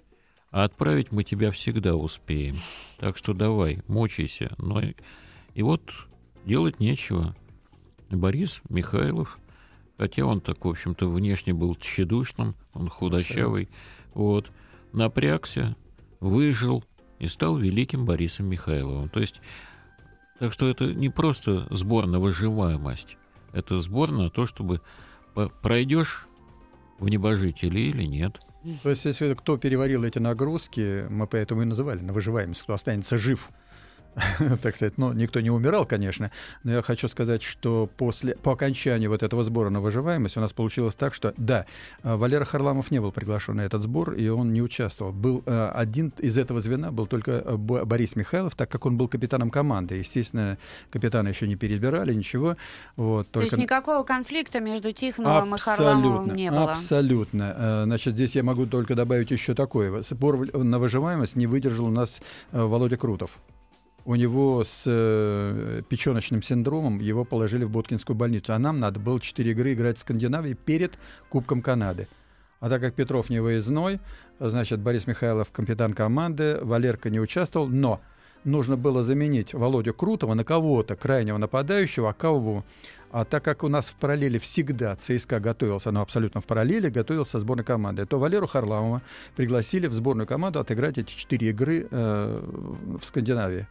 А 0.50 0.64
отправить 0.64 1.12
мы 1.12 1.24
тебя 1.24 1.50
всегда 1.50 1.96
успеем. 1.96 2.56
Так 2.98 3.16
что 3.16 3.32
давай, 3.32 3.82
мочайся. 3.88 4.54
Но 4.58 4.82
и 5.54 5.62
вот 5.62 5.80
делать 6.44 6.78
нечего. 6.78 7.34
Борис 8.10 8.60
Михайлов, 8.68 9.38
хотя 9.96 10.26
он 10.26 10.42
так, 10.42 10.62
в 10.62 10.68
общем-то, 10.68 11.08
внешне 11.08 11.54
был 11.54 11.74
тщедушным, 11.74 12.54
он 12.74 12.90
худощавый, 12.90 13.70
вот, 14.12 14.52
напрягся, 14.92 15.74
выжил 16.18 16.84
и 17.18 17.28
стал 17.28 17.56
великим 17.56 18.04
Борисом 18.04 18.44
Михайловым. 18.44 19.08
То 19.08 19.20
есть, 19.20 19.40
так 20.40 20.52
что 20.52 20.68
это 20.68 20.86
не 20.86 21.08
просто 21.08 21.68
сбор 21.70 22.06
на 22.06 22.18
выживаемость, 22.18 23.16
это 23.52 23.78
сбор 23.78 24.10
на 24.10 24.30
то, 24.30 24.46
чтобы 24.46 24.80
пройдешь 25.62 26.26
в 26.98 27.08
небожители 27.08 27.78
или 27.78 28.02
нет– 28.02 28.40
то 28.82 28.90
есть, 28.90 29.04
если 29.06 29.32
кто 29.34 29.56
переварил 29.56 30.04
эти 30.04 30.18
нагрузки, 30.18 31.06
мы 31.08 31.26
поэтому 31.26 31.62
и 31.62 31.64
называли 31.64 32.00
на 32.00 32.12
выживаемость, 32.12 32.62
кто 32.62 32.74
останется 32.74 33.16
жив 33.16 33.48
так 34.62 34.74
сказать, 34.74 34.98
ну, 34.98 35.12
никто 35.12 35.40
не 35.40 35.50
умирал, 35.50 35.86
конечно, 35.86 36.30
но 36.64 36.72
я 36.72 36.82
хочу 36.82 37.08
сказать, 37.08 37.42
что 37.42 37.88
после, 37.96 38.34
по 38.34 38.52
окончании 38.52 39.06
вот 39.06 39.22
этого 39.22 39.44
сбора 39.44 39.70
на 39.70 39.80
выживаемость 39.80 40.36
у 40.36 40.40
нас 40.40 40.52
получилось 40.52 40.94
так, 40.94 41.14
что, 41.14 41.32
да, 41.36 41.66
э, 42.02 42.16
Валера 42.16 42.44
Харламов 42.44 42.90
не 42.90 43.00
был 43.00 43.12
приглашен 43.12 43.56
на 43.56 43.62
этот 43.62 43.82
сбор, 43.82 44.14
и 44.14 44.28
он 44.28 44.52
не 44.52 44.62
участвовал. 44.62 45.12
Был 45.12 45.42
э, 45.46 45.70
один 45.74 46.12
из 46.18 46.38
этого 46.38 46.60
звена 46.60 46.90
был 46.90 47.06
только 47.06 47.42
э, 47.44 47.56
Борис 47.56 48.16
Михайлов, 48.16 48.54
так 48.56 48.70
как 48.70 48.86
он 48.86 48.96
был 48.96 49.08
капитаном 49.08 49.50
команды. 49.50 49.96
Естественно, 49.96 50.58
капитана 50.90 51.28
еще 51.28 51.46
не 51.46 51.56
перебирали, 51.56 52.12
ничего. 52.12 52.56
Вот, 52.96 53.28
только... 53.30 53.48
То 53.48 53.56
есть 53.56 53.62
никакого 53.62 54.02
конфликта 54.02 54.60
между 54.60 54.92
Тихоновым 54.92 55.54
абсолютно, 55.54 55.82
и 55.82 55.86
Харламовым 55.86 56.34
не 56.34 56.50
было? 56.50 56.72
Абсолютно. 56.72 57.84
Значит, 57.84 58.14
здесь 58.14 58.34
я 58.34 58.42
могу 58.42 58.66
только 58.66 58.94
добавить 58.94 59.30
еще 59.30 59.54
такое. 59.54 60.02
Сбор 60.02 60.52
на 60.56 60.78
выживаемость 60.78 61.36
не 61.36 61.46
выдержал 61.46 61.86
у 61.86 61.90
нас 61.90 62.20
Володя 62.52 62.96
Крутов 62.96 63.30
у 64.04 64.14
него 64.14 64.64
с 64.64 64.84
э, 64.86 65.82
печеночным 65.88 66.42
синдромом, 66.42 67.00
его 67.00 67.24
положили 67.24 67.64
в 67.64 67.70
Боткинскую 67.70 68.16
больницу. 68.16 68.54
А 68.54 68.58
нам 68.58 68.80
надо 68.80 69.00
было 69.00 69.20
4 69.20 69.50
игры 69.50 69.74
играть 69.74 69.98
в 69.98 70.00
Скандинавии 70.00 70.54
перед 70.54 70.98
Кубком 71.28 71.62
Канады. 71.62 72.08
А 72.60 72.68
так 72.68 72.80
как 72.80 72.94
Петров 72.94 73.30
не 73.30 73.40
выездной, 73.40 74.00
значит, 74.38 74.80
Борис 74.80 75.06
Михайлов 75.06 75.50
капитан 75.50 75.94
команды, 75.94 76.58
Валерка 76.62 77.08
не 77.08 77.18
участвовал, 77.18 77.68
но 77.68 78.00
нужно 78.44 78.76
было 78.76 79.02
заменить 79.02 79.54
Володю 79.54 79.94
Крутого 79.94 80.34
на 80.34 80.44
кого-то, 80.44 80.94
крайнего 80.96 81.38
нападающего, 81.38 82.10
а 82.10 82.12
кого? 82.12 82.64
А 83.12 83.24
так 83.24 83.44
как 83.44 83.64
у 83.64 83.68
нас 83.68 83.86
в 83.86 83.94
параллели 83.96 84.38
всегда 84.38 84.94
ЦСКА 84.94 85.40
готовился, 85.40 85.90
ну 85.90 86.00
абсолютно 86.00 86.40
в 86.40 86.46
параллели, 86.46 86.90
готовился 86.90 87.40
сборной 87.40 87.64
команды, 87.64 88.06
то 88.06 88.18
Валеру 88.18 88.46
Харламова 88.46 89.02
пригласили 89.36 89.88
в 89.88 89.94
сборную 89.94 90.28
команду 90.28 90.60
отыграть 90.60 90.98
эти 90.98 91.10
четыре 91.10 91.50
игры 91.50 91.88
э, 91.90 92.40
в 93.00 93.04
Скандинавии. 93.04 93.66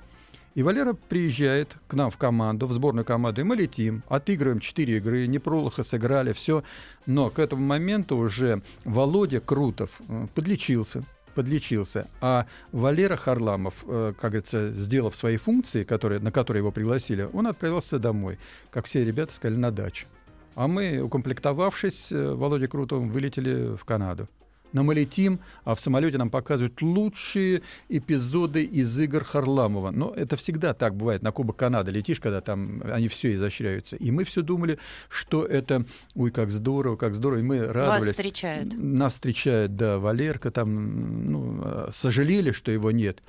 И 0.55 0.63
Валера 0.63 0.93
приезжает 0.93 1.77
к 1.87 1.93
нам 1.93 2.09
в 2.09 2.17
команду, 2.17 2.65
в 2.65 2.73
сборную 2.73 3.05
команду, 3.05 3.41
и 3.41 3.43
мы 3.43 3.55
летим, 3.55 4.03
отыгрываем 4.09 4.59
4 4.59 4.97
игры, 4.97 5.27
неплохо 5.27 5.83
сыграли, 5.83 6.31
все. 6.33 6.63
Но 7.05 7.29
к 7.29 7.39
этому 7.39 7.65
моменту 7.65 8.17
уже 8.17 8.61
Володя 8.83 9.39
Крутов 9.39 10.01
э, 10.07 10.27
подлечился, 10.33 11.03
подлечился. 11.35 12.07
А 12.19 12.47
Валера 12.71 13.15
Харламов, 13.15 13.85
э, 13.87 14.13
как 14.19 14.31
говорится, 14.31 14.71
сделав 14.71 15.15
свои 15.15 15.37
функции, 15.37 15.83
которые, 15.83 16.19
на 16.19 16.31
которые 16.31 16.61
его 16.61 16.71
пригласили, 16.71 17.29
он 17.31 17.47
отправился 17.47 17.99
домой, 17.99 18.39
как 18.71 18.85
все 18.85 19.05
ребята 19.05 19.33
сказали, 19.33 19.57
на 19.57 19.71
дачу. 19.71 20.07
А 20.55 20.67
мы, 20.67 20.99
укомплектовавшись, 20.99 22.11
э, 22.11 22.33
Володя 22.33 22.67
Крутовым 22.67 23.09
вылетели 23.09 23.75
в 23.75 23.85
Канаду 23.85 24.27
но 24.73 24.83
мы 24.83 24.93
летим, 24.95 25.39
а 25.63 25.75
в 25.75 25.79
самолете 25.79 26.17
нам 26.17 26.29
показывают 26.29 26.81
лучшие 26.81 27.61
эпизоды 27.89 28.63
из 28.63 28.97
игр 28.99 29.23
Харламова. 29.23 29.91
Но 29.91 30.13
это 30.15 30.35
всегда 30.35 30.73
так 30.73 30.95
бывает. 30.95 31.21
На 31.21 31.31
Кубок 31.31 31.57
Канады 31.57 31.91
летишь, 31.91 32.19
когда 32.19 32.41
там 32.41 32.81
они 32.85 33.07
все 33.07 33.35
изощряются. 33.35 33.95
И 33.95 34.11
мы 34.11 34.23
все 34.23 34.41
думали, 34.41 34.79
что 35.09 35.45
это, 35.45 35.85
ой, 36.15 36.31
как 36.31 36.51
здорово, 36.51 36.95
как 36.95 37.15
здорово. 37.15 37.39
И 37.39 37.43
мы 37.43 37.65
радовались. 37.65 38.07
Вас 38.07 38.15
встречают. 38.15 38.73
Нас 38.77 39.13
встречает, 39.13 39.75
да, 39.75 39.97
Валерка 39.97 40.51
там, 40.51 41.31
ну, 41.31 41.87
сожалели, 41.91 42.51
что 42.51 42.71
его 42.71 42.91
нет. 42.91 43.21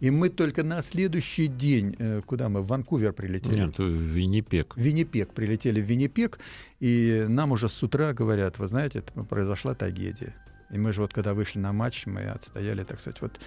И 0.00 0.10
мы 0.10 0.28
только 0.28 0.62
на 0.62 0.82
следующий 0.82 1.48
день, 1.48 1.96
э, 1.98 2.22
куда 2.24 2.48
мы, 2.48 2.62
в 2.62 2.68
Ванкувер 2.68 3.12
прилетели. 3.12 3.60
Нет, 3.60 3.78
в 3.78 3.82
Виннипек. 3.82 4.76
В 4.76 4.80
Виннипек, 4.80 5.32
прилетели 5.32 5.80
в 5.80 5.84
Виннипек, 5.84 6.38
и 6.78 7.26
нам 7.28 7.52
уже 7.52 7.68
с 7.68 7.82
утра 7.82 8.12
говорят, 8.12 8.58
вы 8.58 8.68
знаете, 8.68 9.02
произошла 9.28 9.74
трагедия. 9.74 10.34
И 10.70 10.78
мы 10.78 10.92
же 10.92 11.00
вот 11.00 11.12
когда 11.12 11.34
вышли 11.34 11.58
на 11.58 11.72
матч, 11.72 12.06
мы 12.06 12.24
отстояли, 12.26 12.84
так 12.84 13.00
сказать, 13.00 13.20
вот 13.22 13.40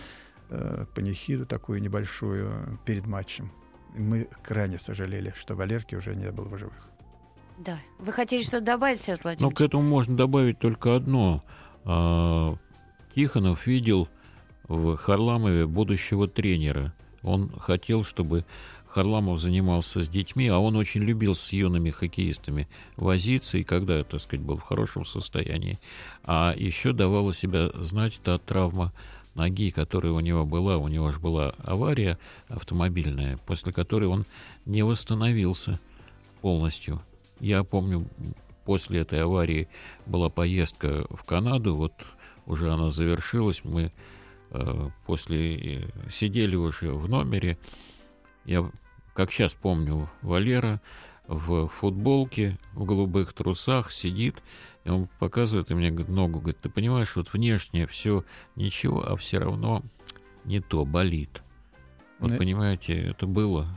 э, 0.50 0.86
панихиду 0.96 1.46
такую 1.46 1.82
небольшую 1.82 2.80
перед 2.86 3.06
матчем. 3.06 3.52
И 3.96 4.00
мы 4.00 4.28
крайне 4.44 4.80
сожалели, 4.80 5.34
что 5.38 5.56
Валерки 5.56 5.96
уже 5.96 6.16
не 6.16 6.32
было 6.32 6.46
в 6.46 6.58
живых. 6.58 6.90
Да. 7.58 7.78
Вы 8.00 8.12
хотели 8.12 8.42
что-то 8.42 8.62
добавить, 8.62 9.02
Сергей 9.02 9.22
Владимирович? 9.24 9.42
Ну, 9.42 9.56
к 9.56 9.62
этому 9.62 9.84
можно 9.84 10.18
добавить 10.18 10.60
только 10.60 10.96
одно. 10.96 11.44
А, 11.84 12.56
Тихонов 13.14 13.68
видел 13.68 14.08
в 14.68 14.96
Харламове 14.98 15.68
будущего 15.68 16.28
тренера. 16.28 16.94
Он 17.22 17.52
хотел, 17.60 18.04
чтобы 18.04 18.46
Харламов 18.94 19.40
занимался 19.40 20.04
с 20.04 20.10
детьми, 20.10 20.48
а 20.50 20.60
он 20.60 20.76
очень 20.76 21.02
любил 21.02 21.34
с 21.34 21.54
юными 21.54 21.92
хоккеистами 21.92 22.68
возиться, 22.98 23.58
и 23.58 23.64
когда, 23.64 24.04
так 24.04 24.20
сказать, 24.20 24.46
был 24.46 24.58
в 24.58 24.64
хорошем 24.64 25.06
состоянии. 25.06 25.80
А 26.24 26.54
еще 26.58 26.92
давала 26.92 27.34
себя 27.34 27.70
знать 27.76 28.20
та 28.22 28.38
травма 28.38 28.92
ноги, 29.34 29.70
которая 29.72 30.12
у 30.12 30.20
него 30.20 30.46
была. 30.46 30.78
У 30.78 30.90
него 30.90 31.10
же 31.12 31.22
была 31.22 31.56
авария 31.64 32.20
автомобильная, 32.50 33.38
после 33.46 33.72
которой 33.72 34.06
он 34.06 34.26
не 34.66 34.84
восстановился 34.84 35.80
полностью. 36.42 37.02
Я 37.40 37.64
помню, 37.64 38.08
после 38.66 39.00
этой 39.00 39.24
аварии 39.24 39.70
была 40.06 40.30
поездка 40.30 41.06
в 41.10 41.24
Канаду, 41.24 41.76
вот 41.76 41.94
уже 42.46 42.72
она 42.74 42.90
завершилась, 42.90 43.64
мы 43.64 43.94
э, 44.50 44.90
после 45.06 45.78
э, 45.78 45.90
сидели 46.10 46.58
уже 46.58 46.92
в 46.92 47.08
номере, 47.08 47.58
я, 48.46 48.70
как 49.14 49.32
сейчас 49.32 49.54
помню, 49.54 50.10
Валера 50.22 50.82
в 51.28 51.68
футболке, 51.68 52.58
в 52.74 52.84
голубых 52.84 53.34
трусах 53.34 53.92
сидит, 53.92 54.42
и 54.84 54.90
он 54.90 55.08
показывает 55.20 55.72
и 55.72 55.76
мне 55.76 55.92
ногу, 55.92 56.40
говорит, 56.40 56.60
ты 56.60 56.70
понимаешь, 56.70 57.16
вот 57.16 57.32
внешне 57.32 57.88
все 57.88 58.26
ничего, 58.56 59.08
а 59.08 59.16
все 59.16 59.38
равно 59.38 59.84
не 60.44 60.60
то, 60.60 60.86
болит. 60.86 61.42
Вот, 62.20 62.32
Но... 62.32 62.38
понимаете, 62.38 63.00
это 63.00 63.28
было. 63.28 63.68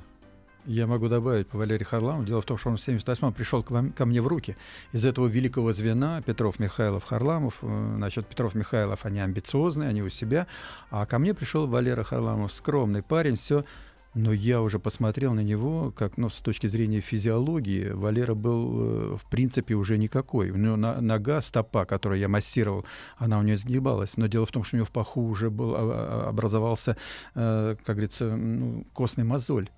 Я 0.67 0.87
могу 0.87 1.09
добавить 1.09 1.47
по 1.49 1.59
Валерию 1.59 1.87
Харламову. 1.87 2.25
Дело 2.25 2.41
в 2.41 2.47
том, 2.47 2.57
что 2.57 2.71
он 2.71 2.79
в 2.79 2.81
78-м 2.81 3.35
пришел 3.35 3.63
к 3.63 3.71
вам, 3.71 3.93
ко 3.93 4.07
мне 4.07 4.23
в 4.23 4.27
руки. 4.27 4.57
Из 4.93 5.05
этого 5.05 5.27
великого 5.27 5.75
звена 5.75 6.23
Петров, 6.23 6.59
Михайлов, 6.59 7.05
Харламов. 7.05 7.59
Э, 7.61 7.95
значит, 7.97 8.27
Петров, 8.27 8.55
Михайлов, 8.55 9.05
они 9.05 9.21
амбициозные, 9.21 9.91
они 9.91 10.03
у 10.03 10.09
себя. 10.09 10.47
А 10.91 11.05
ко 11.05 11.19
мне 11.19 11.35
пришел 11.35 11.67
Валера 11.67 12.03
Харламов, 12.03 12.51
скромный 12.51 13.03
парень, 13.03 13.37
все 13.37 13.67
но 14.15 14.33
я 14.33 14.63
уже 14.63 14.79
посмотрел 14.79 15.35
на 15.35 15.41
него, 15.41 15.93
как, 15.97 16.17
ну, 16.17 16.31
с 16.31 16.41
точки 16.41 16.69
зрения 16.69 17.01
физиологии, 17.01 17.91
Валера 17.91 18.35
был, 18.35 19.15
э, 19.15 19.17
в 19.17 19.29
принципе, 19.29 19.75
уже 19.75 19.99
никакой. 19.99 20.51
У 20.51 20.57
него 20.57 20.77
нога, 20.77 21.41
стопа, 21.41 21.85
которую 21.85 22.21
я 22.21 22.29
массировал, 22.29 22.85
она 23.19 23.39
у 23.39 23.43
него 23.43 23.57
сгибалась. 23.57 24.17
Но 24.17 24.29
дело 24.29 24.47
в 24.47 24.53
том, 24.53 24.63
что 24.65 24.77
у 24.77 24.79
него 24.79 24.87
в 24.87 24.93
паху 24.93 25.23
уже 25.23 25.51
был, 25.51 25.75
а, 25.75 25.79
а, 25.81 26.29
образовался, 26.29 26.97
э, 27.35 27.77
как 27.85 27.97
говорится, 27.97 28.37
ну, 28.37 28.87
костный 28.93 29.25
мозоль. 29.25 29.69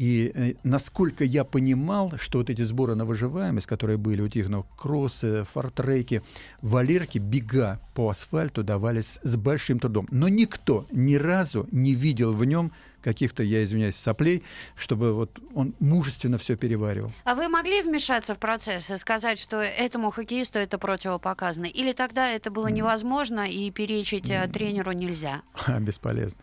И 0.00 0.32
э, 0.34 0.54
насколько 0.64 1.24
я 1.24 1.44
понимал, 1.44 2.14
что 2.16 2.38
вот 2.38 2.48
эти 2.48 2.62
сборы 2.62 2.94
на 2.94 3.04
выживаемость, 3.04 3.66
которые 3.66 3.98
были 3.98 4.22
у 4.22 4.28
Тихонова, 4.28 4.66
кроссы, 4.78 5.44
фортреки, 5.44 6.22
Валерки, 6.62 7.18
бега 7.18 7.78
по 7.94 8.08
асфальту 8.08 8.62
давались 8.62 9.18
с 9.22 9.36
большим 9.36 9.78
трудом. 9.78 10.08
Но 10.10 10.28
никто 10.28 10.86
ни 10.90 11.16
разу 11.16 11.68
не 11.70 11.92
видел 11.92 12.32
в 12.32 12.42
нем 12.46 12.72
каких-то, 13.02 13.42
я 13.42 13.64
извиняюсь, 13.64 13.96
соплей, 13.96 14.42
чтобы 14.76 15.12
вот 15.12 15.38
он 15.54 15.74
мужественно 15.80 16.38
все 16.38 16.56
переваривал. 16.56 17.12
А 17.24 17.34
вы 17.34 17.48
могли 17.48 17.82
вмешаться 17.82 18.34
в 18.34 18.38
процесс 18.38 18.90
и 18.90 18.96
сказать, 18.96 19.38
что 19.38 19.60
этому 19.60 20.10
хоккеисту 20.10 20.58
это 20.58 20.78
противопоказано? 20.78 21.66
Или 21.66 21.92
тогда 21.92 22.28
это 22.28 22.50
было 22.50 22.68
невозможно 22.68 23.48
и 23.48 23.70
перечить 23.70 24.30
э, 24.30 24.48
тренеру 24.48 24.92
нельзя? 24.92 25.42
Бесполезно 25.80 26.42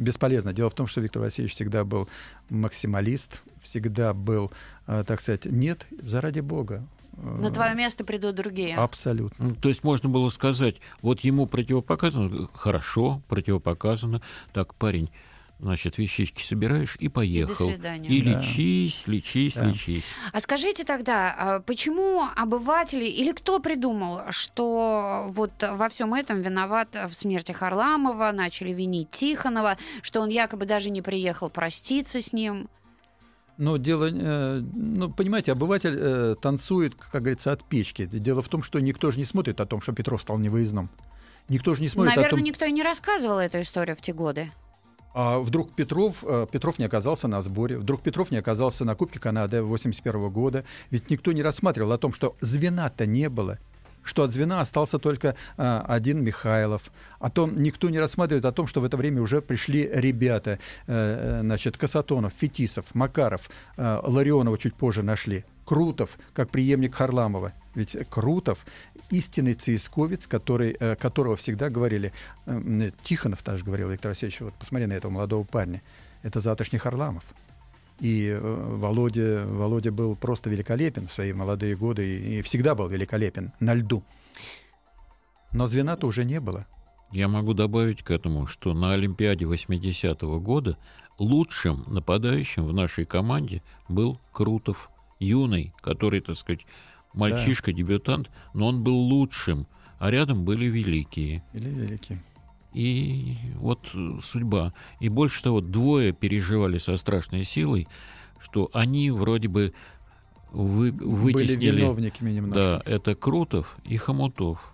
бесполезно. 0.00 0.52
Дело 0.52 0.70
в 0.70 0.74
том, 0.74 0.86
что 0.86 1.00
Виктор 1.00 1.22
Васильевич 1.22 1.54
всегда 1.54 1.84
был 1.84 2.08
максималист, 2.48 3.42
всегда 3.62 4.12
был, 4.14 4.50
э, 4.86 5.04
так 5.06 5.20
сказать, 5.20 5.44
нет, 5.44 5.86
заради 6.02 6.40
Бога. 6.40 6.86
На 7.22 7.50
твое 7.50 7.74
место 7.74 8.04
придут 8.04 8.34
другие. 8.36 8.76
Абсолютно. 8.76 9.48
Ну, 9.48 9.54
то 9.54 9.68
есть 9.68 9.84
можно 9.84 10.08
было 10.08 10.28
сказать, 10.30 10.76
вот 11.02 11.20
ему 11.20 11.46
противопоказано, 11.46 12.48
хорошо, 12.54 13.20
противопоказано. 13.28 14.22
Так, 14.52 14.74
парень, 14.74 15.10
значит, 15.60 15.98
вещички 15.98 16.42
собираешь 16.42 16.96
и 16.98 17.08
поехал. 17.08 17.66
И, 17.66 17.68
до 17.68 17.74
свидания. 17.74 18.08
и 18.08 18.22
да. 18.22 18.40
лечись, 18.40 19.06
лечись, 19.06 19.54
да. 19.54 19.66
лечись. 19.66 20.06
А 20.32 20.40
скажите 20.40 20.84
тогда, 20.84 21.34
а 21.36 21.60
почему 21.60 22.24
обыватели 22.36 23.04
или 23.04 23.32
кто 23.32 23.60
придумал, 23.60 24.22
что 24.30 25.26
вот 25.28 25.52
во 25.60 25.88
всем 25.88 26.14
этом 26.14 26.40
виноват 26.42 26.88
в 27.08 27.12
смерти 27.14 27.52
Харламова, 27.52 28.32
начали 28.32 28.72
винить 28.72 29.10
Тихонова, 29.10 29.76
что 30.02 30.20
он 30.20 30.28
якобы 30.28 30.66
даже 30.66 30.90
не 30.90 31.02
приехал 31.02 31.50
проститься 31.50 32.20
с 32.20 32.32
ним? 32.32 32.68
Но 33.58 33.76
дело, 33.76 34.08
э, 34.10 34.60
ну, 34.60 35.10
понимаете, 35.10 35.52
обыватель 35.52 35.94
э, 35.94 36.34
танцует, 36.40 36.94
как 36.94 37.20
говорится, 37.20 37.52
от 37.52 37.62
печки. 37.62 38.06
Дело 38.06 38.40
в 38.40 38.48
том, 38.48 38.62
что 38.62 38.80
никто 38.80 39.10
же 39.10 39.18
не 39.18 39.26
смотрит 39.26 39.60
о 39.60 39.66
том, 39.66 39.82
что 39.82 39.92
Петров 39.92 40.22
стал 40.22 40.38
невыездным. 40.38 40.88
Никто 41.50 41.74
же 41.74 41.82
не 41.82 41.88
смотрит 41.88 42.16
Наверное, 42.16 42.28
о 42.28 42.36
том... 42.38 42.44
никто 42.44 42.64
и 42.64 42.72
не 42.72 42.82
рассказывал 42.82 43.38
эту 43.38 43.60
историю 43.60 43.96
в 43.96 44.00
те 44.00 44.14
годы. 44.14 44.50
А 45.12 45.38
вдруг 45.38 45.72
Петров, 45.74 46.22
э, 46.22 46.46
Петров 46.50 46.78
не 46.78 46.84
оказался 46.84 47.28
на 47.28 47.42
сборе, 47.42 47.78
вдруг 47.78 48.02
Петров 48.02 48.30
не 48.30 48.36
оказался 48.36 48.84
на 48.84 48.94
Кубке 48.94 49.18
Канады 49.18 49.62
81 49.62 50.30
года. 50.30 50.64
Ведь 50.90 51.10
никто 51.10 51.32
не 51.32 51.42
рассматривал 51.42 51.92
о 51.92 51.98
том, 51.98 52.12
что 52.12 52.36
звена-то 52.40 53.06
не 53.06 53.28
было 53.28 53.58
что 54.02 54.22
от 54.22 54.32
звена 54.32 54.60
остался 54.60 54.98
только 54.98 55.36
а, 55.56 55.84
один 55.86 56.22
Михайлов. 56.24 56.90
О 57.18 57.30
том 57.30 57.62
никто 57.62 57.90
не 57.90 57.98
рассматривает 57.98 58.44
о 58.44 58.52
том, 58.52 58.66
что 58.66 58.80
в 58.80 58.84
это 58.84 58.96
время 58.96 59.20
уже 59.20 59.42
пришли 59.42 59.88
ребята, 59.92 60.58
а, 60.86 61.40
значит, 61.42 61.76
Касатонов, 61.76 62.32
Фетисов, 62.32 62.86
Макаров, 62.94 63.50
а, 63.76 64.00
Ларионова 64.02 64.58
чуть 64.58 64.74
позже 64.74 65.02
нашли. 65.02 65.44
Крутов, 65.64 66.18
как 66.32 66.50
преемник 66.50 66.94
Харламова. 66.94 67.52
Ведь 67.74 67.96
Крутов 68.08 68.66
истинный 69.10 69.54
цисковец, 69.54 70.26
который, 70.26 70.76
э, 70.78 70.96
которого 70.96 71.36
всегда 71.36 71.70
говорили, 71.70 72.12
э, 72.46 72.90
Тихонов 73.02 73.44
даже 73.44 73.64
говорил, 73.64 73.90
Виктор 73.90 74.10
Васильевич, 74.10 74.40
вот 74.40 74.54
посмотри 74.54 74.86
на 74.86 74.94
этого 74.94 75.12
молодого 75.12 75.44
парня, 75.44 75.82
это 76.22 76.40
завтрашний 76.40 76.78
Харламов. 76.78 77.24
И 78.00 78.26
э, 78.26 78.38
Володя, 78.40 79.44
Володя 79.46 79.92
был 79.92 80.16
просто 80.16 80.50
великолепен 80.50 81.06
в 81.06 81.12
свои 81.12 81.32
молодые 81.32 81.76
годы 81.76 82.06
и, 82.06 82.38
и 82.38 82.42
всегда 82.42 82.74
был 82.74 82.88
великолепен 82.88 83.52
на 83.60 83.74
льду. 83.74 84.02
Но 85.52 85.66
звена-то 85.66 86.06
уже 86.06 86.24
не 86.24 86.40
было. 86.40 86.66
Я 87.12 87.28
могу 87.28 87.54
добавить 87.54 88.02
к 88.02 88.10
этому, 88.10 88.46
что 88.46 88.72
на 88.72 88.92
Олимпиаде 88.92 89.44
80-го 89.44 90.40
года 90.40 90.78
лучшим 91.18 91.84
нападающим 91.88 92.64
в 92.64 92.72
нашей 92.72 93.04
команде 93.04 93.62
был 93.88 94.20
Крутов 94.32 94.90
юный, 95.18 95.72
который, 95.82 96.20
так 96.20 96.36
сказать, 96.36 96.66
мальчишка-дебютант, 97.12 98.30
но 98.54 98.68
он 98.68 98.82
был 98.82 98.96
лучшим, 98.96 99.66
а 99.98 100.10
рядом 100.10 100.44
были 100.44 100.66
великие. 100.66 101.42
Или 101.52 101.68
великие. 101.68 102.22
И 102.72 103.36
вот 103.56 103.90
судьба. 104.22 104.72
И 105.00 105.08
больше 105.08 105.42
того, 105.42 105.60
двое 105.60 106.12
переживали 106.12 106.78
со 106.78 106.96
страшной 106.96 107.44
силой, 107.44 107.88
что 108.38 108.70
они 108.72 109.10
вроде 109.10 109.48
бы 109.48 109.74
вы, 110.52 110.92
вытеснили... 110.92 111.70
Были 111.70 111.80
виновниками 111.80 112.30
немножко. 112.30 112.82
Да, 112.84 112.90
это 112.90 113.14
Крутов 113.14 113.76
и 113.84 113.96
Хомутов. 113.96 114.72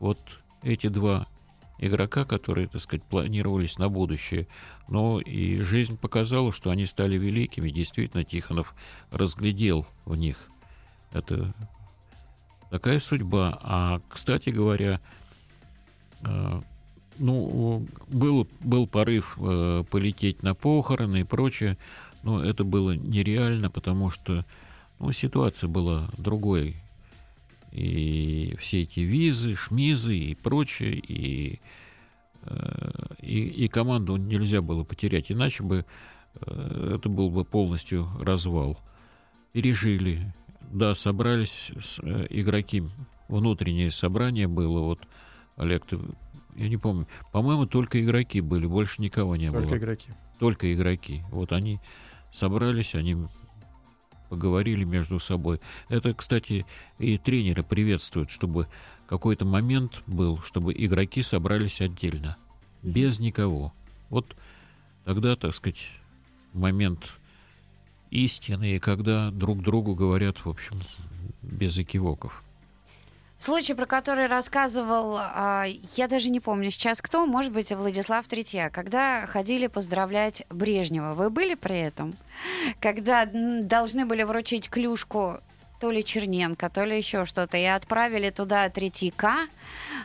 Вот 0.00 0.18
эти 0.62 0.88
два 0.88 1.26
игрока, 1.78 2.24
которые, 2.24 2.68
так 2.68 2.80
сказать, 2.80 3.04
планировались 3.04 3.78
на 3.78 3.88
будущее. 3.88 4.48
Но 4.88 5.20
и 5.20 5.60
жизнь 5.62 5.96
показала, 5.96 6.52
что 6.52 6.70
они 6.70 6.84
стали 6.86 7.16
великими. 7.16 7.70
Действительно, 7.70 8.24
Тихонов 8.24 8.74
разглядел 9.10 9.86
в 10.04 10.16
них. 10.16 10.36
Это 11.12 11.54
такая 12.70 12.98
судьба. 12.98 13.58
А, 13.62 14.00
кстати 14.08 14.50
говоря, 14.50 15.00
э, 16.22 16.60
ну, 17.18 17.86
был, 18.08 18.48
был 18.60 18.86
порыв 18.86 19.38
э, 19.40 19.84
полететь 19.90 20.42
на 20.42 20.54
похороны 20.54 21.20
и 21.20 21.24
прочее, 21.24 21.78
но 22.22 22.42
это 22.42 22.64
было 22.64 22.92
нереально, 22.92 23.70
потому 23.70 24.10
что 24.10 24.44
ну, 24.98 25.12
ситуация 25.12 25.68
была 25.68 26.08
другой 26.18 26.76
и 27.76 28.56
все 28.58 28.82
эти 28.82 29.00
визы, 29.00 29.54
шмизы 29.54 30.16
и 30.16 30.34
прочее, 30.34 30.94
и, 30.94 31.60
э, 32.42 32.90
и, 33.20 33.48
и 33.48 33.68
команду 33.68 34.16
нельзя 34.16 34.62
было 34.62 34.82
потерять, 34.82 35.30
иначе 35.30 35.62
бы 35.62 35.84
э, 36.34 36.94
это 36.96 37.08
был 37.08 37.30
бы 37.30 37.44
полностью 37.44 38.08
развал. 38.18 38.78
Пережили, 39.52 40.34
да, 40.70 40.94
собрались 40.94 41.72
с, 41.78 41.98
э, 42.02 42.26
игроки, 42.30 42.84
внутреннее 43.28 43.90
собрание 43.90 44.48
было, 44.48 44.80
вот, 44.80 45.00
Олег, 45.56 45.86
ты, 45.86 45.98
я 46.54 46.68
не 46.68 46.76
помню, 46.76 47.06
по-моему, 47.32 47.66
только 47.66 48.02
игроки 48.02 48.40
были, 48.40 48.66
больше 48.66 49.02
никого 49.02 49.36
не 49.36 49.50
только 49.50 49.60
было. 49.60 49.68
Только 49.68 49.84
игроки. 49.84 50.08
Только 50.38 50.74
игроки. 50.74 51.22
Вот 51.30 51.52
они 51.52 51.80
собрались, 52.32 52.94
они 52.94 53.16
поговорили 54.28 54.84
между 54.84 55.18
собой. 55.18 55.60
Это, 55.88 56.12
кстати, 56.14 56.66
и 56.98 57.16
тренеры 57.16 57.62
приветствуют, 57.62 58.30
чтобы 58.30 58.68
какой-то 59.06 59.44
момент 59.44 60.02
был, 60.06 60.42
чтобы 60.42 60.74
игроки 60.76 61.22
собрались 61.22 61.80
отдельно, 61.80 62.36
без 62.82 63.18
никого. 63.18 63.72
Вот 64.10 64.36
тогда, 65.04 65.36
так 65.36 65.54
сказать, 65.54 65.90
момент 66.52 67.15
истины, 68.10 68.76
и 68.76 68.78
когда 68.78 69.30
друг 69.30 69.62
другу 69.62 69.94
говорят, 69.94 70.44
в 70.44 70.48
общем, 70.48 70.78
без 71.42 71.78
экивоков. 71.78 72.42
Случай, 73.38 73.74
про 73.74 73.84
который 73.84 74.28
рассказывал, 74.28 75.16
а, 75.18 75.66
я 75.94 76.08
даже 76.08 76.30
не 76.30 76.40
помню 76.40 76.70
сейчас 76.70 77.02
кто, 77.02 77.26
может 77.26 77.52
быть, 77.52 77.70
Владислав 77.70 78.26
Третья, 78.26 78.70
когда 78.70 79.26
ходили 79.26 79.66
поздравлять 79.66 80.42
Брежнева. 80.48 81.14
Вы 81.14 81.28
были 81.28 81.54
при 81.54 81.78
этом? 81.78 82.16
Когда 82.80 83.26
должны 83.26 84.06
были 84.06 84.22
вручить 84.22 84.70
клюшку 84.70 85.40
то 85.80 85.90
ли 85.90 86.04
Черненко, 86.04 86.70
то 86.70 86.84
ли 86.84 86.96
еще 86.96 87.24
что-то, 87.24 87.56
и 87.56 87.64
отправили 87.64 88.30
туда 88.30 88.68
Третьяка, 88.68 89.48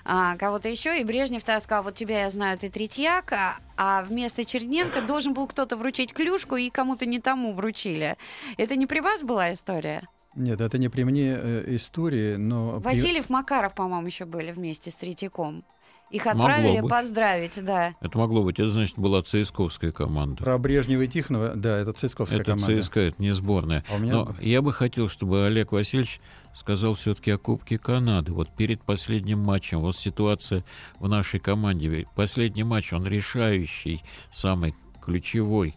а, 0.03 0.35
кого-то 0.37 0.69
еще, 0.69 0.99
и 0.99 1.03
Брежнев 1.03 1.43
тогда 1.43 1.61
сказал, 1.61 1.83
вот 1.83 1.95
тебя 1.95 2.23
я 2.23 2.31
знаю, 2.31 2.57
ты 2.57 2.69
Третьяк, 2.69 3.31
а, 3.31 3.59
а 3.77 4.03
вместо 4.03 4.45
Черненко 4.45 5.01
должен 5.01 5.33
был 5.33 5.47
кто-то 5.47 5.77
вручить 5.77 6.13
клюшку, 6.13 6.55
и 6.55 6.69
кому-то 6.69 7.05
не 7.05 7.19
тому 7.19 7.53
вручили. 7.53 8.17
Это 8.57 8.75
не 8.75 8.87
при 8.87 8.99
вас 8.99 9.23
была 9.23 9.53
история? 9.53 10.07
Нет, 10.35 10.61
это 10.61 10.77
не 10.77 10.87
при 10.87 11.03
мне 11.03 11.35
э, 11.35 11.75
истории, 11.75 12.35
но... 12.35 12.79
Васильев, 12.79 13.29
Макаров, 13.29 13.75
по-моему, 13.75 14.07
еще 14.07 14.25
были 14.25 14.51
вместе 14.51 14.89
с 14.89 14.95
Третьяком. 14.95 15.63
Их 16.11 16.27
отправили 16.27 16.85
поздравить, 16.85 17.63
да. 17.63 17.95
Это 18.01 18.17
могло 18.17 18.43
быть. 18.43 18.59
Это, 18.59 18.69
значит, 18.69 18.99
была 18.99 19.21
ЦСКовская 19.21 19.91
команда. 19.91 20.43
Про 20.43 20.57
Брежнева 20.57 21.03
и 21.03 21.07
Тихонова, 21.07 21.55
да, 21.55 21.79
это 21.79 21.93
ЦСКовская 21.93 22.39
это 22.39 22.51
команда. 22.51 22.73
Это 22.73 22.81
ЦСКА, 22.81 22.99
это 22.99 23.21
не 23.21 23.31
сборная. 23.31 23.85
А 23.89 23.97
меня... 23.97 24.13
Но 24.13 24.35
я 24.41 24.61
бы 24.61 24.73
хотел, 24.73 25.07
чтобы 25.07 25.45
Олег 25.45 25.71
Васильевич 25.71 26.19
сказал 26.53 26.95
все-таки 26.95 27.31
о 27.31 27.37
Кубке 27.37 27.77
Канады. 27.77 28.33
Вот 28.33 28.49
перед 28.49 28.83
последним 28.83 29.39
матчем, 29.39 29.79
вот 29.79 29.95
ситуация 29.95 30.65
в 30.99 31.07
нашей 31.07 31.39
команде. 31.39 32.05
Последний 32.13 32.63
матч, 32.63 32.91
он 32.91 33.07
решающий, 33.07 34.03
самый 34.33 34.75
ключевой. 35.01 35.75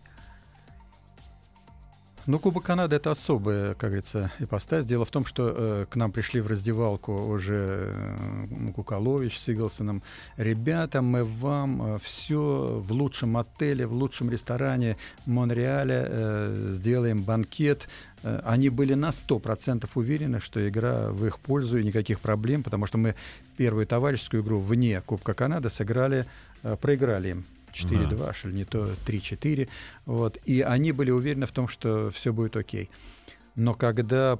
Ну, 2.27 2.39
Кубок 2.39 2.65
Канады 2.65 2.97
это 2.97 3.11
особая, 3.11 3.75
как 3.75 3.91
говорится, 3.91 4.33
ипостась. 4.39 4.87
Дело 4.87 5.05
в 5.05 5.11
том, 5.11 5.27
что 5.27 5.53
э, 5.55 5.87
к 5.91 5.95
нам 5.97 6.11
пришли 6.11 6.41
в 6.41 6.47
раздевалку 6.47 7.13
уже 7.13 7.93
э, 7.93 8.73
Куколович 8.75 9.39
с 9.39 9.51
Иглсоном. 9.51 10.03
Ребята, 10.39 11.03
мы 11.03 11.23
вам 11.23 11.97
э, 11.97 11.99
все 12.03 12.81
в 12.83 12.93
лучшем 12.93 13.37
отеле, 13.37 13.87
в 13.87 13.93
лучшем 13.93 14.31
ресторане 14.31 14.97
Монреаля 15.27 16.07
э, 16.09 16.71
сделаем 16.73 17.23
банкет. 17.23 17.89
Э, 18.23 18.41
они 18.43 18.71
были 18.71 18.95
на 18.95 19.11
100% 19.11 19.87
уверены, 19.95 20.41
что 20.41 20.67
игра 20.67 21.11
в 21.11 21.27
их 21.27 21.39
пользу 21.39 21.77
и 21.77 21.85
никаких 21.85 22.21
проблем, 22.21 22.63
потому 22.63 22.87
что 22.87 22.97
мы 22.97 23.17
первую 23.59 23.87
товарищескую 23.87 24.43
игру 24.43 24.61
вне 24.61 25.03
Кубка 25.03 25.35
Канады 25.35 25.69
сыграли, 25.69 26.25
э, 26.63 26.77
проиграли 26.81 27.29
им 27.33 27.45
4-2, 27.75 28.17
Да. 28.17 28.65
то 28.65 28.91
3-4. 29.07 29.69
Вот. 30.07 30.39
И 30.45 30.61
они 30.61 30.93
были 30.93 31.11
уверены 31.11 31.47
в 31.47 31.53
том, 31.53 31.69
что 31.69 32.11
все 32.11 32.33
будет 32.33 32.57
окей. 32.57 32.91
Но 33.57 33.75
когда 33.75 34.39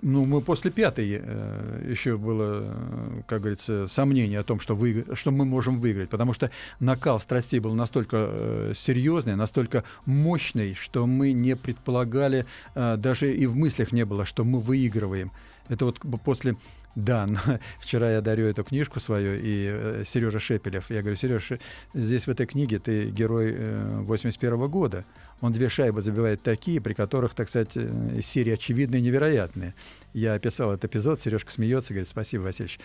ну, 0.00 0.24
мы 0.24 0.40
после 0.40 0.70
пятой 0.70 1.20
э, 1.22 1.86
еще 1.90 2.16
было, 2.16 2.62
э, 2.64 3.22
как 3.26 3.40
говорится, 3.40 3.86
сомнение 3.88 4.40
о 4.40 4.44
том, 4.44 4.60
что, 4.60 4.74
вы, 4.74 5.04
что 5.14 5.30
мы 5.30 5.44
можем 5.44 5.80
выиграть, 5.80 6.10
потому 6.10 6.32
что 6.32 6.50
накал 6.80 7.20
страстей 7.20 7.60
был 7.60 7.74
настолько 7.74 8.16
э, 8.20 8.72
серьезный, 8.76 9.36
настолько 9.36 9.84
мощный, 10.06 10.74
что 10.74 11.06
мы 11.06 11.32
не 11.32 11.56
предполагали, 11.56 12.46
э, 12.74 12.96
даже 12.96 13.34
и 13.34 13.46
в 13.46 13.56
мыслях 13.56 13.92
не 13.92 14.04
было, 14.04 14.24
что 14.24 14.44
мы 14.44 14.60
выигрываем. 14.60 15.32
Это 15.68 15.84
вот 15.84 16.00
после 16.24 16.56
да, 16.94 17.28
вчера 17.78 18.12
я 18.12 18.20
дарю 18.20 18.46
эту 18.46 18.64
книжку 18.64 19.00
свою, 19.00 19.34
и 19.34 19.66
э, 19.70 20.04
Сережа 20.06 20.38
Шепелев, 20.38 20.90
я 20.90 21.00
говорю, 21.00 21.16
Сережа, 21.16 21.58
здесь 21.94 22.26
в 22.26 22.30
этой 22.30 22.46
книге 22.46 22.78
ты 22.78 23.10
герой 23.10 23.54
э, 23.56 24.00
81 24.00 24.68
года. 24.68 25.04
Он 25.40 25.52
две 25.52 25.68
шайбы 25.68 26.02
забивает 26.02 26.42
такие, 26.42 26.80
при 26.80 26.94
которых, 26.94 27.34
так 27.34 27.48
сказать, 27.48 27.72
э, 27.74 28.20
серии 28.24 28.52
очевидные 28.52 29.00
и 29.00 29.02
невероятные. 29.02 29.74
Я 30.12 30.34
описал 30.34 30.72
этот 30.72 30.86
эпизод, 30.86 31.20
Сережка 31.20 31.50
смеется, 31.50 31.94
говорит, 31.94 32.08
спасибо, 32.08 32.42
Васильевич. 32.42 32.78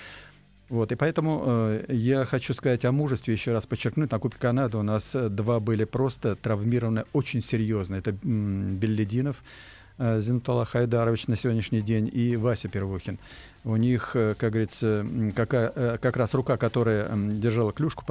Вот, 0.70 0.92
и 0.92 0.96
поэтому 0.96 1.44
э, 1.46 1.86
я 1.90 2.26
хочу 2.26 2.54
сказать 2.54 2.84
о 2.84 2.92
мужестве, 2.92 3.34
еще 3.34 3.54
раз 3.54 3.66
подчеркнуть, 3.66 4.12
на 4.12 4.20
Кубке 4.20 4.40
Канады 4.40 4.78
у 4.78 4.84
нас 4.84 5.16
э, 5.16 5.30
два 5.30 5.62
были 5.62 5.86
просто 5.86 6.36
травмированы 6.36 7.06
очень 7.14 7.42
серьезно. 7.42 7.96
Это 7.96 8.12
м, 8.24 8.76
Беллидинов, 8.76 9.38
э, 9.98 10.20
Зинтула 10.20 10.66
Хайдарович 10.66 11.28
на 11.28 11.38
сегодняшний 11.38 11.82
день 11.82 12.10
и 12.12 12.36
Вася 12.36 12.68
Первухин. 12.68 13.18
У 13.68 13.76
них, 13.76 14.12
э, 14.14 14.34
как 14.38 14.52
говорится, 14.52 15.06
какая, 15.36 15.74
э, 15.76 15.98
как 16.02 16.16
раз 16.16 16.34
рука, 16.34 16.56
которая 16.56 17.12
держала 17.34 17.74
клюшку, 17.74 18.06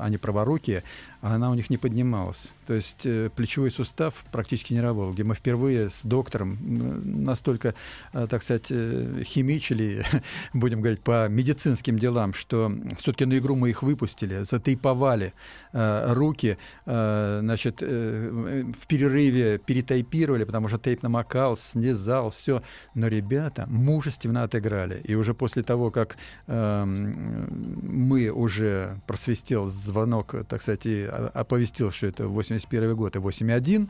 они 0.00 0.16
праворукие, 0.16 0.84
она 1.20 1.50
у 1.50 1.54
них 1.54 1.68
не 1.68 1.76
поднималась. 1.76 2.50
То 2.66 2.72
есть 2.72 3.04
э, 3.04 3.28
плечевой 3.36 3.70
сустав 3.70 4.24
практически 4.32 4.72
не 4.72 4.80
работал, 4.80 5.12
где 5.12 5.22
мы 5.22 5.34
впервые 5.34 5.90
с 5.90 6.02
доктором 6.02 6.56
настолько, 7.24 7.74
так 8.12 8.42
сказать, 8.42 8.68
химичили, 8.68 10.02
будем 10.54 10.80
говорить, 10.80 11.02
по 11.02 11.28
медицинским 11.28 11.98
делам, 11.98 12.32
что 12.32 12.72
все-таки 12.96 13.26
на 13.26 13.36
игру 13.36 13.54
мы 13.54 13.68
их 13.68 13.82
выпустили, 13.82 14.44
затейповали 14.44 15.34
руки, 15.72 16.56
значит, 16.86 17.82
в 17.82 18.86
перерыве 18.88 19.58
перетайпировали, 19.58 20.44
потому 20.44 20.68
что 20.68 20.78
тейп 20.78 21.02
намокал, 21.02 21.58
снизал, 21.58 22.30
все. 22.30 22.62
Но 22.94 23.08
ребята 23.08 23.66
мужественно 23.68 24.44
отыграли. 24.44 25.01
И 25.04 25.14
уже 25.14 25.34
после 25.34 25.62
того, 25.62 25.90
как 25.90 26.16
эм, 26.46 27.48
мы 27.82 28.30
уже 28.30 29.00
просвистел 29.06 29.66
звонок, 29.66 30.34
так 30.48 30.62
сказать, 30.62 30.86
и 30.86 31.04
оповестил, 31.04 31.90
что 31.90 32.06
это 32.06 32.28
81 32.28 32.96
год 32.96 33.16
и 33.16 33.18
8.1, 33.18 33.88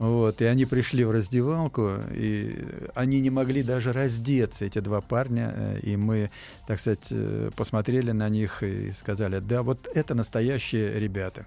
вот, 0.00 0.40
и 0.40 0.46
они 0.46 0.64
пришли 0.64 1.04
в 1.04 1.10
раздевалку, 1.10 1.90
и 2.10 2.56
они 2.94 3.20
не 3.20 3.28
могли 3.28 3.62
даже 3.62 3.92
раздеться, 3.92 4.64
эти 4.64 4.78
два 4.78 5.02
парня, 5.02 5.52
э, 5.54 5.80
и 5.82 5.96
мы, 5.96 6.30
так 6.66 6.80
сказать, 6.80 7.08
э, 7.10 7.50
посмотрели 7.54 8.10
на 8.12 8.30
них 8.30 8.62
и 8.62 8.92
сказали, 8.92 9.40
да, 9.40 9.62
вот 9.62 9.86
это 9.94 10.14
настоящие 10.14 10.98
ребята. 10.98 11.44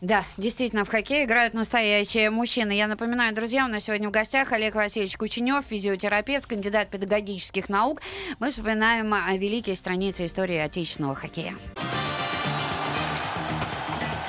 Да, 0.00 0.24
действительно, 0.36 0.84
в 0.84 0.88
хоккей 0.88 1.24
играют 1.24 1.54
настоящие 1.54 2.30
мужчины. 2.30 2.72
Я 2.72 2.86
напоминаю, 2.86 3.34
друзья, 3.34 3.64
у 3.64 3.68
нас 3.68 3.84
сегодня 3.84 4.08
в 4.08 4.12
гостях 4.12 4.52
Олег 4.52 4.74
Васильевич 4.74 5.16
Кученев, 5.16 5.64
физиотерапевт, 5.68 6.46
кандидат 6.46 6.90
педагогических 6.90 7.68
наук. 7.68 8.00
Мы 8.38 8.50
вспоминаем 8.50 9.12
о 9.14 9.36
великой 9.36 9.76
странице 9.76 10.26
истории 10.26 10.58
отечественного 10.58 11.14
хоккея. 11.14 11.54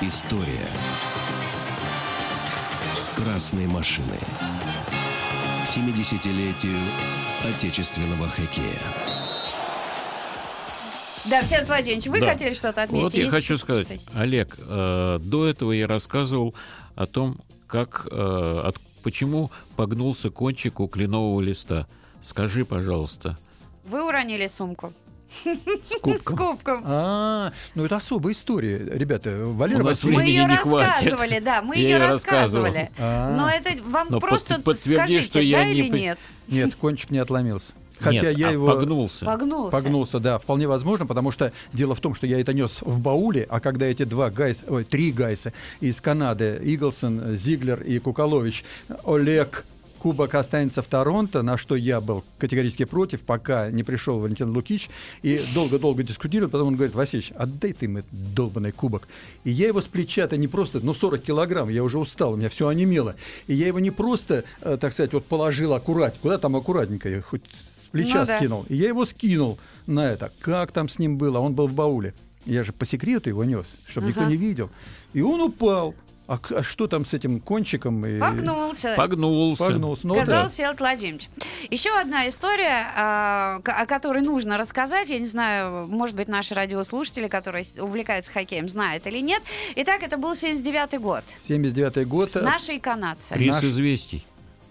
История 0.00 0.68
красной 3.16 3.66
машины. 3.66 4.18
70-летию 5.64 6.78
отечественного 7.44 8.28
хоккея. 8.28 9.17
Да, 11.26 11.42
Всеволод 11.42 11.68
Владимирович, 11.68 12.06
вы 12.06 12.20
Да. 12.20 12.28
хотели 12.32 12.54
что-то 12.54 12.82
отметить? 12.82 13.02
Вот 13.04 13.14
я 13.14 13.20
Есть 13.24 13.34
хочу 13.34 13.58
сказать, 13.58 13.86
сказать? 13.86 14.02
Олег, 14.14 14.56
э, 14.58 15.18
до 15.20 15.46
этого 15.46 15.72
я 15.72 15.86
рассказывал 15.86 16.54
о 16.94 17.06
том, 17.06 17.38
как, 17.66 18.06
э, 18.10 18.62
от- 18.64 18.76
почему 19.02 19.50
погнулся 19.76 20.30
кончик 20.30 20.80
у 20.80 20.88
кленового 20.88 21.40
листа. 21.40 21.86
Скажи, 22.22 22.64
пожалуйста, 22.64 23.36
Вы 23.84 24.06
уронили 24.06 24.46
сумку 24.48 24.92
с 25.44 25.44
с 25.96 26.00
кубком. 26.00 26.36
кубком. 26.36 26.82
А, 26.84 27.52
ну 27.74 27.84
это 27.84 27.96
особая 27.96 28.32
история, 28.32 28.78
ребята. 28.78 29.30
Валера 29.44 29.80
У 29.82 29.84
нас 29.84 30.02
Васильевич- 30.02 30.18
Мы 30.20 30.26
ее 30.30 30.44
не 30.46 30.56
хватит. 30.56 30.88
рассказывали, 31.02 31.38
да, 31.40 31.62
мы 31.62 31.76
Я 31.76 31.82
ее 31.82 31.88
её 31.90 31.98
рассказывал. 31.98 32.64
рассказывали. 32.66 32.90
А. 32.98 33.36
Но 33.36 33.48
это 33.50 33.82
вам 33.84 34.06
Но 34.10 34.20
просто 34.20 34.54
под- 34.56 34.64
подтверди, 34.64 35.12
скажите, 35.14 35.26
что 35.30 35.40
я 35.40 35.58
да 35.58 35.64
не 35.66 35.72
или 35.72 35.90
при- 35.90 36.00
нет? 36.00 36.18
Нет, 36.48 36.74
кончик 36.76 37.10
не 37.10 37.18
отломился. 37.18 37.72
Хотя 38.00 38.30
Нет, 38.30 38.38
я 38.38 38.48
а 38.48 38.52
его 38.52 38.66
погнулся. 38.66 39.24
Погнулся. 39.24 39.70
погнулся, 39.70 40.20
да, 40.20 40.38
вполне 40.38 40.68
возможно, 40.68 41.06
потому 41.06 41.30
что 41.30 41.52
дело 41.72 41.94
в 41.94 42.00
том, 42.00 42.14
что 42.14 42.26
я 42.26 42.40
это 42.40 42.52
нес 42.52 42.80
в 42.82 43.00
бауле, 43.00 43.46
а 43.48 43.60
когда 43.60 43.86
эти 43.86 44.04
два 44.04 44.30
гайса, 44.30 44.64
ой, 44.68 44.84
три 44.84 45.12
гайса 45.12 45.52
из 45.80 46.00
Канады, 46.00 46.60
Иглсон, 46.62 47.36
Зиглер 47.36 47.82
и 47.82 47.98
Куколович, 47.98 48.64
Олег 49.04 49.64
Кубок 49.98 50.34
останется 50.34 50.80
в 50.80 50.86
Торонто, 50.86 51.42
на 51.42 51.58
что 51.58 51.74
я 51.74 52.00
был 52.00 52.24
категорически 52.38 52.84
против, 52.84 53.20
пока 53.22 53.70
не 53.70 53.82
пришел 53.82 54.20
Валентин 54.20 54.50
Лукич, 54.50 54.88
и 55.22 55.40
долго-долго 55.54 56.02
дискутировал, 56.02 56.50
потом 56.50 56.68
он 56.68 56.76
говорит, 56.76 56.94
Васильевич, 56.94 57.32
отдай 57.36 57.72
ты 57.72 57.88
мне 57.88 58.04
долбанный 58.12 58.72
кубок. 58.72 59.08
И 59.44 59.50
я 59.50 59.66
его 59.66 59.80
с 59.80 59.86
плеча-то 59.86 60.36
не 60.36 60.48
просто, 60.48 60.80
ну 60.80 60.94
40 60.94 61.22
килограмм, 61.22 61.68
я 61.68 61.82
уже 61.82 61.98
устал, 61.98 62.34
у 62.34 62.36
меня 62.36 62.48
все 62.48 62.68
онемело. 62.68 63.16
И 63.48 63.54
я 63.54 63.66
его 63.66 63.80
не 63.80 63.90
просто, 63.90 64.44
э, 64.62 64.78
так 64.80 64.92
сказать, 64.92 65.12
вот 65.12 65.26
положил 65.26 65.72
аккурат, 65.72 66.16
куда 66.22 66.38
там 66.38 66.54
аккуратненько, 66.56 67.08
я 67.08 67.20
хоть 67.20 67.42
с 67.88 67.90
плеча 67.90 68.20
Ну 68.20 68.26
да. 68.26 68.36
скинул. 68.36 68.66
И 68.68 68.76
я 68.76 68.88
его 68.88 69.04
скинул 69.04 69.58
на 69.86 70.06
это. 70.10 70.30
Как 70.40 70.72
там 70.72 70.88
с 70.88 70.98
ним 70.98 71.16
было? 71.16 71.38
Он 71.38 71.54
был 71.54 71.66
в 71.66 71.72
бауле. 71.74 72.14
Я 72.46 72.62
же 72.62 72.72
по 72.72 72.86
секрету 72.86 73.28
его 73.28 73.44
нес, 73.44 73.78
чтобы 73.86 74.08
никто 74.08 74.20
Ага. 74.22 74.30
не 74.30 74.36
видел. 74.36 74.70
И 75.12 75.20
он 75.22 75.40
упал. 75.40 75.94
А, 76.30 76.38
а 76.50 76.62
что 76.62 76.86
там 76.88 77.06
с 77.06 77.14
этим 77.14 77.40
кончиком? 77.40 78.04
И- 78.04 78.18
Погнулся. 78.18 78.92
Погнулся. 78.98 79.64
Погнулся. 79.64 80.06
Ну, 80.06 80.14
Сказал 80.16 80.42
да. 80.44 80.48
Всеволод 80.50 80.78
Владимирович. 80.78 81.30
Еще 81.70 81.88
одна 81.98 82.28
история, 82.28 82.86
а, 82.94 83.60
о 83.64 83.86
которой 83.86 84.20
нужно 84.22 84.58
рассказать. 84.58 85.08
Я 85.08 85.18
не 85.20 85.24
знаю, 85.24 85.86
может 85.88 86.14
быть, 86.14 86.28
наши 86.28 86.52
радиослушатели, 86.52 87.28
которые 87.28 87.64
увлекаются 87.80 88.30
хоккеем, 88.30 88.68
знают 88.68 89.06
или 89.06 89.20
нет. 89.20 89.42
Итак, 89.76 90.02
это 90.02 90.18
был 90.18 90.36
79 90.36 91.00
год. 91.00 91.24
79 91.48 92.06
год. 92.06 92.34
Наши 92.34 92.74
и 92.74 92.78
канадцы. 92.78 93.32
Приз 93.32 93.54
Наш- 93.54 93.64
известий. 93.64 94.22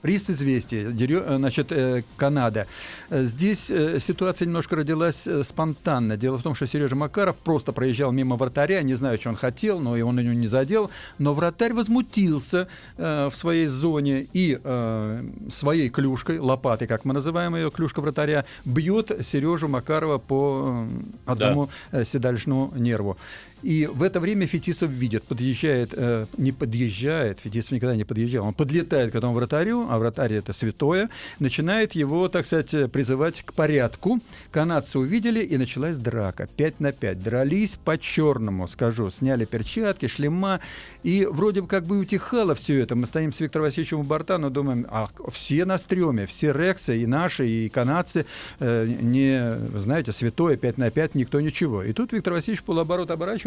Приз 0.02 0.30
известия, 0.30 0.90
Дерё- 0.90 1.24
э, 1.26 1.38
значит, 1.38 1.72
э, 1.72 2.04
Канада. 2.18 2.68
Э, 3.10 3.24
Здесь 3.26 3.66
ситуация 3.66 4.46
немножко 4.46 4.76
родилась 4.76 5.28
спонтанно. 5.44 6.18
Дело 6.18 6.38
в 6.38 6.44
том, 6.44 6.56
что 6.56 6.68
Сережа 6.68 6.96
Макаров 6.96 7.36
просто 7.38 7.72
проезжал 7.72 8.12
мимо 8.12 8.36
вратаря, 8.36 8.82
не 8.84 8.94
знаю, 8.96 9.18
что 9.18 9.30
он 9.30 9.36
хотел, 9.36 9.80
но 9.80 9.98
и 9.98 10.02
он 10.02 10.20
его 10.20 10.34
не 10.34 10.48
задел. 10.48 10.90
Но 11.20 11.34
вратарь 11.34 11.74
возмутился 11.74 12.68
э, 12.98 13.30
в 13.32 13.36
своей 13.36 13.68
зоне 13.68 14.28
и 14.34 14.60
э, 14.64 15.26
своей 15.52 15.90
клюшкой, 15.90 16.40
лопатой, 16.40 16.88
как 16.88 17.04
мы 17.06 17.14
называем 17.14 17.56
ее, 17.56 17.72
клюшка 17.72 18.02
вратаря, 18.02 18.46
бьет 18.66 19.12
Сережу 19.26 19.68
Макарова 19.68 20.20
по 20.20 20.86
одному 21.26 21.70
э, 21.92 22.06
седалищному 22.06 22.74
нерву. 22.76 23.18
И 23.64 23.88
в 23.92 24.04
это 24.04 24.20
время 24.20 24.46
Фетисов 24.46 24.90
видит, 24.90 25.24
подъезжает, 25.24 25.94
э, 25.94 26.26
не 26.38 26.52
подъезжает, 26.52 27.40
Фетисов 27.40 27.72
никогда 27.72 27.96
не 27.96 28.04
подъезжал, 28.04 28.46
он 28.46 28.54
подлетает 28.54 29.12
к 29.12 29.16
этому 29.16 29.34
вратарю, 29.34 29.88
а 29.90 29.98
вратарь 29.98 30.34
это 30.34 30.54
святое, 30.54 31.10
начинает 31.40 31.94
его, 31.94 32.30
так 32.30 32.46
сказать, 32.46 32.92
призывать 32.92 33.42
к 33.44 33.54
порядку. 33.54 34.20
Канадцы 34.52 35.00
увидели, 35.00 35.44
и 35.44 35.58
началась 35.58 35.98
драка. 35.98 36.48
5 36.56 36.80
на 36.80 36.92
5. 36.92 37.24
Дрались 37.24 37.78
по-черному, 37.84 38.68
скажу. 38.68 39.10
Сняли 39.10 39.46
перчатки, 39.46 40.08
шлема, 40.08 40.60
и 41.04 41.28
вроде 41.30 41.62
бы 41.62 41.68
как 41.68 41.86
бы 41.86 41.98
утихало 41.98 42.54
все 42.54 42.80
это. 42.80 42.96
Мы 42.96 43.08
стоим 43.08 43.34
с 43.34 43.40
Виктором 43.40 43.66
Васильевичем 43.66 44.00
у 44.00 44.04
борта, 44.04 44.38
но 44.38 44.50
думаем, 44.50 44.86
а 44.90 45.10
все 45.32 45.66
на 45.66 45.78
стреме, 45.78 46.26
все 46.26 46.52
рексы, 46.52 47.00
и 47.00 47.06
наши, 47.06 47.48
и 47.48 47.70
канадцы, 47.70 48.26
э, 48.60 48.88
не, 49.02 49.58
знаете, 49.80 50.12
святое 50.12 50.58
5 50.58 50.78
на 50.78 50.92
5, 50.92 51.16
никто 51.16 51.42
ничего. 51.42 51.84
И 51.84 51.94
тут 51.94 52.14
Виктор 52.14 52.34
Васильевич 52.34 52.64
полуоборот 52.64 53.10
оборачивается 53.10 53.47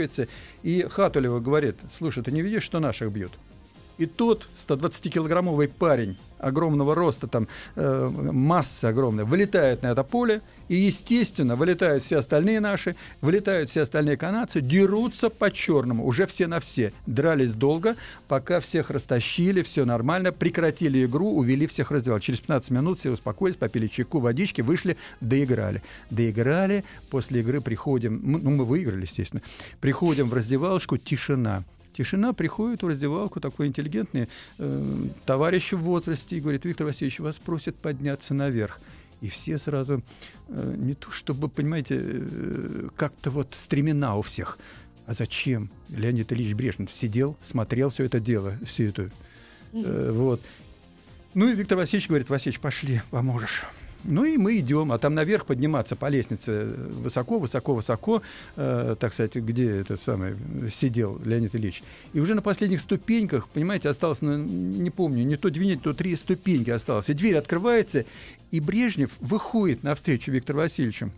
и 0.62 0.86
Хатулева 0.88 1.40
говорит, 1.40 1.76
слушай, 1.96 2.22
ты 2.22 2.30
не 2.32 2.42
видишь, 2.42 2.62
что 2.62 2.80
наших 2.80 3.12
бьют? 3.12 3.32
И 4.00 4.06
тот 4.06 4.48
120-килограммовый 4.66 5.68
парень 5.68 6.16
огромного 6.38 6.94
роста, 6.94 7.26
там 7.26 7.48
э, 7.76 8.10
масса 8.32 8.88
огромная, 8.88 9.26
вылетает 9.26 9.82
на 9.82 9.88
это 9.88 10.04
поле, 10.04 10.40
и, 10.68 10.74
естественно, 10.74 11.54
вылетают 11.54 12.02
все 12.02 12.16
остальные 12.16 12.60
наши, 12.60 12.96
вылетают 13.20 13.68
все 13.68 13.82
остальные 13.82 14.16
канадцы, 14.16 14.62
дерутся 14.62 15.28
по-черному, 15.28 16.06
уже 16.06 16.24
все 16.24 16.46
на 16.46 16.60
все. 16.60 16.94
Дрались 17.04 17.52
долго, 17.52 17.94
пока 18.26 18.60
всех 18.60 18.88
растащили, 18.88 19.60
все 19.60 19.84
нормально, 19.84 20.32
прекратили 20.32 21.04
игру, 21.04 21.34
увели 21.36 21.66
всех 21.66 21.90
раздевал. 21.90 22.20
Через 22.20 22.40
15 22.40 22.70
минут 22.70 23.00
все 23.00 23.10
успокоились, 23.10 23.58
попили 23.58 23.86
чайку, 23.86 24.18
водички, 24.18 24.62
вышли, 24.62 24.96
доиграли. 25.20 25.82
Доиграли, 26.08 26.84
после 27.10 27.40
игры 27.40 27.60
приходим, 27.60 28.18
ну, 28.24 28.50
мы 28.50 28.64
выиграли, 28.64 29.02
естественно, 29.02 29.42
приходим 29.82 30.30
в 30.30 30.32
раздевалочку, 30.32 30.96
тишина. 30.96 31.64
Тишина 31.92 32.32
приходит 32.32 32.82
в 32.82 32.88
раздевалку, 32.88 33.40
такой 33.40 33.66
интеллигентный 33.66 34.28
э, 34.58 35.04
товарищ 35.26 35.72
в 35.72 35.78
возрасте, 35.78 36.36
и 36.36 36.40
говорит, 36.40 36.64
Виктор 36.64 36.86
Васильевич, 36.86 37.20
вас 37.20 37.38
просят 37.38 37.76
подняться 37.76 38.34
наверх. 38.34 38.80
И 39.20 39.28
все 39.28 39.58
сразу, 39.58 40.02
э, 40.48 40.74
не 40.78 40.94
то 40.94 41.10
чтобы, 41.10 41.48
понимаете, 41.48 41.98
э, 42.00 42.88
как-то 42.96 43.30
вот 43.30 43.54
стремена 43.54 44.16
у 44.16 44.22
всех. 44.22 44.58
А 45.06 45.12
зачем? 45.12 45.70
Леонид 45.88 46.32
Ильич 46.32 46.54
Брежнев 46.54 46.92
сидел, 46.92 47.36
смотрел 47.42 47.90
все 47.90 48.04
это 48.04 48.20
дело, 48.20 48.54
все 48.64 48.86
это. 48.86 49.10
Э, 49.72 50.10
вот. 50.12 50.40
Ну 51.34 51.48
и 51.48 51.54
Виктор 51.54 51.76
Васильевич 51.76 52.08
говорит, 52.08 52.30
Васильевич, 52.30 52.60
пошли, 52.60 53.02
поможешь. 53.10 53.64
Ну 54.04 54.24
и 54.24 54.36
мы 54.36 54.58
идем, 54.58 54.92
а 54.92 54.98
там 54.98 55.14
наверх 55.14 55.46
подниматься 55.46 55.94
по 55.94 56.08
лестнице 56.08 56.66
высоко, 56.66 57.38
высоко, 57.38 57.74
высоко, 57.74 58.22
э, 58.56 58.96
так 58.98 59.12
сказать, 59.12 59.34
где 59.34 59.76
этот 59.76 60.00
самый 60.02 60.34
сидел 60.72 61.20
Леонид 61.24 61.54
Ильич. 61.54 61.82
И 62.14 62.20
уже 62.20 62.34
на 62.34 62.42
последних 62.42 62.80
ступеньках, 62.80 63.48
понимаете, 63.48 63.88
осталось, 63.88 64.22
ну, 64.22 64.36
не 64.36 64.90
помню, 64.90 65.24
не 65.24 65.36
то 65.36 65.50
две, 65.50 65.76
то 65.76 65.92
три 65.92 66.16
ступеньки 66.16 66.70
осталось. 66.70 67.10
И 67.10 67.14
дверь 67.14 67.36
открывается, 67.36 68.04
и 68.50 68.60
Брежнев 68.60 69.10
выходит 69.20 69.82
навстречу 69.82 70.32
Виктору 70.32 70.60
Васильевичу. 70.60 71.10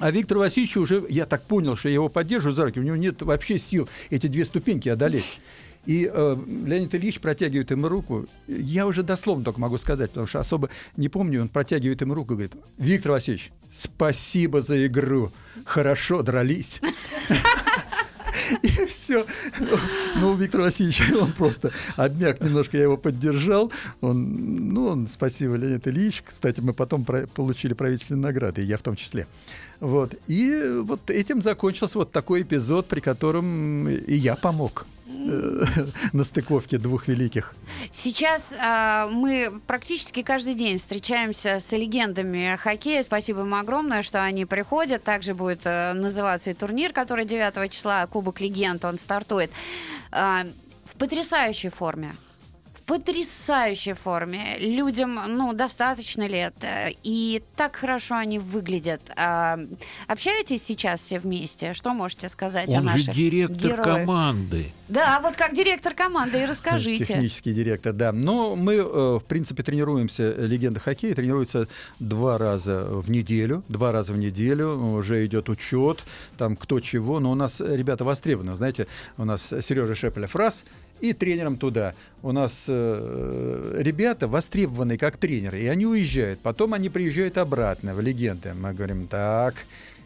А 0.00 0.12
Виктор 0.12 0.38
Васильевич 0.38 0.76
уже, 0.76 1.04
я 1.08 1.26
так 1.26 1.42
понял, 1.42 1.76
что 1.76 1.88
я 1.88 1.94
его 1.94 2.08
поддерживаю 2.08 2.54
за 2.54 2.66
руки, 2.66 2.78
у 2.78 2.84
него 2.84 2.96
нет 2.96 3.20
вообще 3.22 3.58
сил 3.58 3.88
эти 4.10 4.28
две 4.28 4.44
ступеньки 4.44 4.88
одолеть. 4.88 5.40
И 5.88 6.06
э, 6.12 6.36
Леонид 6.66 6.94
Ильич 6.94 7.18
протягивает 7.18 7.70
ему 7.70 7.88
руку. 7.88 8.26
Я 8.46 8.86
уже 8.86 9.02
дословно 9.02 9.42
только 9.42 9.58
могу 9.58 9.78
сказать, 9.78 10.10
потому 10.10 10.26
что 10.26 10.38
особо 10.38 10.68
не 10.98 11.08
помню. 11.08 11.40
Он 11.40 11.48
протягивает 11.48 12.02
ему 12.02 12.12
руку 12.12 12.34
и 12.34 12.36
говорит, 12.36 12.52
Виктор 12.76 13.12
Васильевич, 13.12 13.50
спасибо 13.74 14.60
за 14.60 14.86
игру. 14.86 15.32
Хорошо 15.64 16.22
дрались. 16.22 16.82
И 18.62 18.68
все. 18.84 19.24
Ну, 20.16 20.36
Виктор 20.36 20.60
Васильевич, 20.60 21.10
он 21.18 21.32
просто 21.32 21.72
обмяк 21.96 22.42
немножко, 22.42 22.76
я 22.76 22.82
его 22.82 22.98
поддержал. 22.98 23.72
Он, 24.02 24.74
ну, 24.74 24.88
он, 24.88 25.08
спасибо, 25.08 25.54
Леонид 25.54 25.88
Ильич. 25.88 26.22
Кстати, 26.22 26.60
мы 26.60 26.74
потом 26.74 27.06
про- 27.06 27.26
получили 27.26 27.72
правительственные 27.72 28.24
награды, 28.24 28.60
я 28.60 28.76
в 28.76 28.82
том 28.82 28.94
числе. 28.94 29.26
Вот. 29.80 30.14
И 30.26 30.80
вот 30.82 31.08
этим 31.08 31.40
закончился 31.40 31.96
вот 31.96 32.12
такой 32.12 32.42
эпизод, 32.42 32.86
при 32.88 33.00
котором 33.00 33.88
и 33.88 34.14
я 34.14 34.36
помог 34.36 34.86
на 36.12 36.24
стыковке 36.24 36.78
двух 36.78 37.08
великих. 37.08 37.54
Сейчас 37.92 38.52
э, 38.52 39.08
мы 39.10 39.50
практически 39.66 40.22
каждый 40.22 40.54
день 40.54 40.78
встречаемся 40.78 41.60
с 41.60 41.72
легендами 41.72 42.56
хоккея. 42.56 43.02
Спасибо 43.02 43.40
им 43.40 43.54
огромное, 43.54 44.02
что 44.02 44.22
они 44.22 44.44
приходят. 44.44 45.02
Также 45.02 45.34
будет 45.34 45.60
э, 45.64 45.92
называться 45.94 46.50
и 46.50 46.54
турнир, 46.54 46.92
который 46.92 47.24
9 47.24 47.70
числа, 47.72 48.06
Кубок 48.06 48.40
Легенд, 48.40 48.84
он 48.84 48.98
стартует. 48.98 49.50
Э, 50.12 50.44
в 50.84 50.96
потрясающей 50.98 51.70
форме 51.70 52.12
потрясающей 52.88 53.92
форме. 53.92 54.56
Людям, 54.58 55.20
ну, 55.28 55.52
достаточно 55.52 56.26
лет. 56.26 56.54
э, 56.62 56.90
И 57.04 57.42
так 57.54 57.76
хорошо 57.76 58.14
они 58.16 58.38
выглядят. 58.38 59.02
А, 59.14 59.58
общаетесь 60.06 60.62
сейчас 60.64 61.00
все 61.00 61.18
вместе? 61.18 61.74
Что 61.74 61.92
можете 61.92 62.28
сказать 62.30 62.68
о 62.72 62.78
Он 62.78 62.88
же 62.88 62.96
наших 62.96 63.14
директор 63.14 63.56
героях? 63.56 63.84
команды. 63.84 64.72
Да, 64.88 65.20
вот 65.22 65.36
как 65.36 65.54
директор 65.54 65.92
команды, 65.92 66.42
и 66.42 66.46
расскажите. 66.46 67.04
Технический 67.04 67.52
директор, 67.52 67.92
да. 67.92 68.10
Но 68.10 68.56
мы, 68.56 68.76
э, 68.76 68.82
в 69.18 69.24
принципе, 69.28 69.62
тренируемся, 69.62 70.32
легенда 70.38 70.80
хоккея 70.80 71.14
тренируется 71.14 71.68
два 72.00 72.38
раза 72.38 72.84
в 72.88 73.10
неделю. 73.10 73.62
Два 73.68 73.92
раза 73.92 74.14
в 74.14 74.18
неделю 74.18 74.78
уже 74.78 75.26
идет 75.26 75.50
учет, 75.50 76.02
там 76.38 76.56
кто 76.56 76.80
чего. 76.80 77.20
Но 77.20 77.30
у 77.32 77.34
нас 77.34 77.60
ребята 77.60 78.04
востребованы. 78.04 78.54
Знаете, 78.56 78.86
у 79.18 79.26
нас 79.26 79.42
Сережа 79.42 79.94
Шепелев 79.94 80.34
раз, 80.34 80.64
и 81.00 81.12
тренером 81.12 81.56
туда. 81.56 81.94
У 82.22 82.32
нас 82.32 82.64
э, 82.68 83.74
ребята 83.78 84.26
востребованные 84.26 84.98
как 84.98 85.16
тренеры, 85.16 85.60
и 85.60 85.66
они 85.66 85.86
уезжают. 85.86 86.40
Потом 86.40 86.74
они 86.74 86.88
приезжают 86.88 87.38
обратно 87.38 87.94
в 87.94 88.00
легенды. 88.00 88.54
Мы 88.54 88.72
говорим, 88.74 89.06
так, 89.06 89.54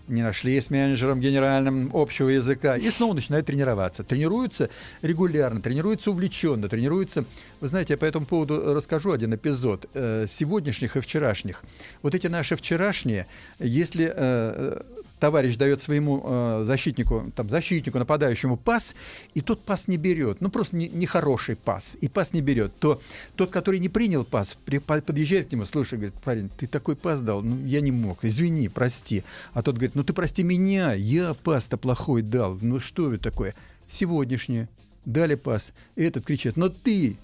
не 0.09 0.23
нашли 0.23 0.61
с 0.61 0.71
менеджером 0.71 1.21
генеральным 1.21 1.91
общего 1.95 2.29
языка, 2.29 2.77
и 2.77 2.91
снова 2.91 3.15
начинают 3.15 3.47
тренироваться. 3.47 4.05
Тренируются 4.05 4.69
регулярно, 5.01 5.61
тренируются 5.61 6.11
увлеченно, 6.11 6.69
тренируются... 6.69 7.25
Вы 7.61 7.69
знаете, 7.69 7.95
я 7.95 7.99
по 7.99 8.05
этому 8.05 8.27
поводу 8.27 8.75
расскажу 8.75 9.13
один 9.13 9.35
эпизод 9.35 9.89
э, 9.95 10.27
сегодняшних 10.29 10.97
и 10.97 11.01
вчерашних. 11.01 11.63
Вот 12.03 12.15
эти 12.15 12.27
наши 12.27 12.57
вчерашние, 12.57 13.27
если 13.59 14.13
э, 14.15 14.81
товарищ 15.23 15.55
дает 15.57 15.81
своему 15.81 16.21
э, 16.25 16.63
защитнику, 16.65 17.31
там, 17.37 17.49
защитнику, 17.49 17.97
нападающему 17.97 18.57
пас, 18.57 18.97
и 19.35 19.41
тот 19.41 19.63
пас 19.63 19.87
не 19.87 19.97
берет, 19.97 20.41
ну 20.41 20.51
просто 20.51 20.75
не- 20.75 20.89
нехороший 20.89 21.55
пас, 21.55 21.97
и 22.01 22.09
пас 22.09 22.33
не 22.33 22.41
берет, 22.41 22.73
то 22.81 23.01
тот, 23.37 23.51
который 23.53 23.79
не 23.79 23.89
принял 23.89 24.25
пас, 24.25 24.57
при- 24.65 24.79
по- 24.79 25.01
подъезжает 25.01 25.49
к 25.49 25.53
нему, 25.53 25.65
слушай, 25.65 25.95
говорит, 25.95 26.15
парень, 26.25 26.51
ты 26.59 26.67
такой 26.67 26.97
пас 26.97 27.21
дал, 27.21 27.41
ну 27.41 27.65
я 27.65 27.81
не 27.81 27.93
мог, 27.93 28.25
извини, 28.25 28.69
прости. 28.69 29.23
А 29.53 29.63
тот 29.63 29.77
говорит, 29.77 29.95
ну 29.95 30.03
ты 30.03 30.13
прости 30.13 30.43
меня, 30.43 30.93
я 30.93 31.35
пас-то 31.35 31.77
плохой 31.77 32.23
дал, 32.23 32.59
ну 32.61 32.81
что 32.81 33.15
это 33.15 33.31
такое? 33.31 33.55
Сегодняшнее, 33.93 34.69
дали 35.05 35.37
пас, 35.37 35.73
и 35.95 36.03
этот 36.03 36.25
кричит, 36.25 36.57
но 36.57 36.69
ты, 36.69 37.17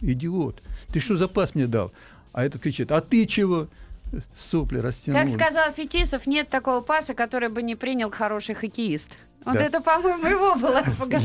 идиот, 0.00 0.62
ты 0.92 1.00
что 1.00 1.16
за 1.16 1.26
пас 1.26 1.56
мне 1.56 1.66
дал? 1.66 1.90
А 2.32 2.44
этот 2.44 2.62
кричит, 2.62 2.92
а 2.92 3.00
ты 3.00 3.26
чего? 3.26 3.66
Сопли 4.38 4.78
растянул. 4.78 5.20
Как 5.20 5.30
сказал 5.30 5.72
Фетисов, 5.72 6.26
нет 6.26 6.48
такого 6.48 6.80
паса, 6.80 7.14
который 7.14 7.48
бы 7.48 7.62
не 7.62 7.74
принял 7.74 8.10
хороший 8.10 8.54
хоккеист. 8.54 9.08
Вот 9.44 9.54
Да. 9.54 9.60
это, 9.60 9.80
по-моему, 9.80 10.26
его 10.26 10.54
было. 10.54 10.78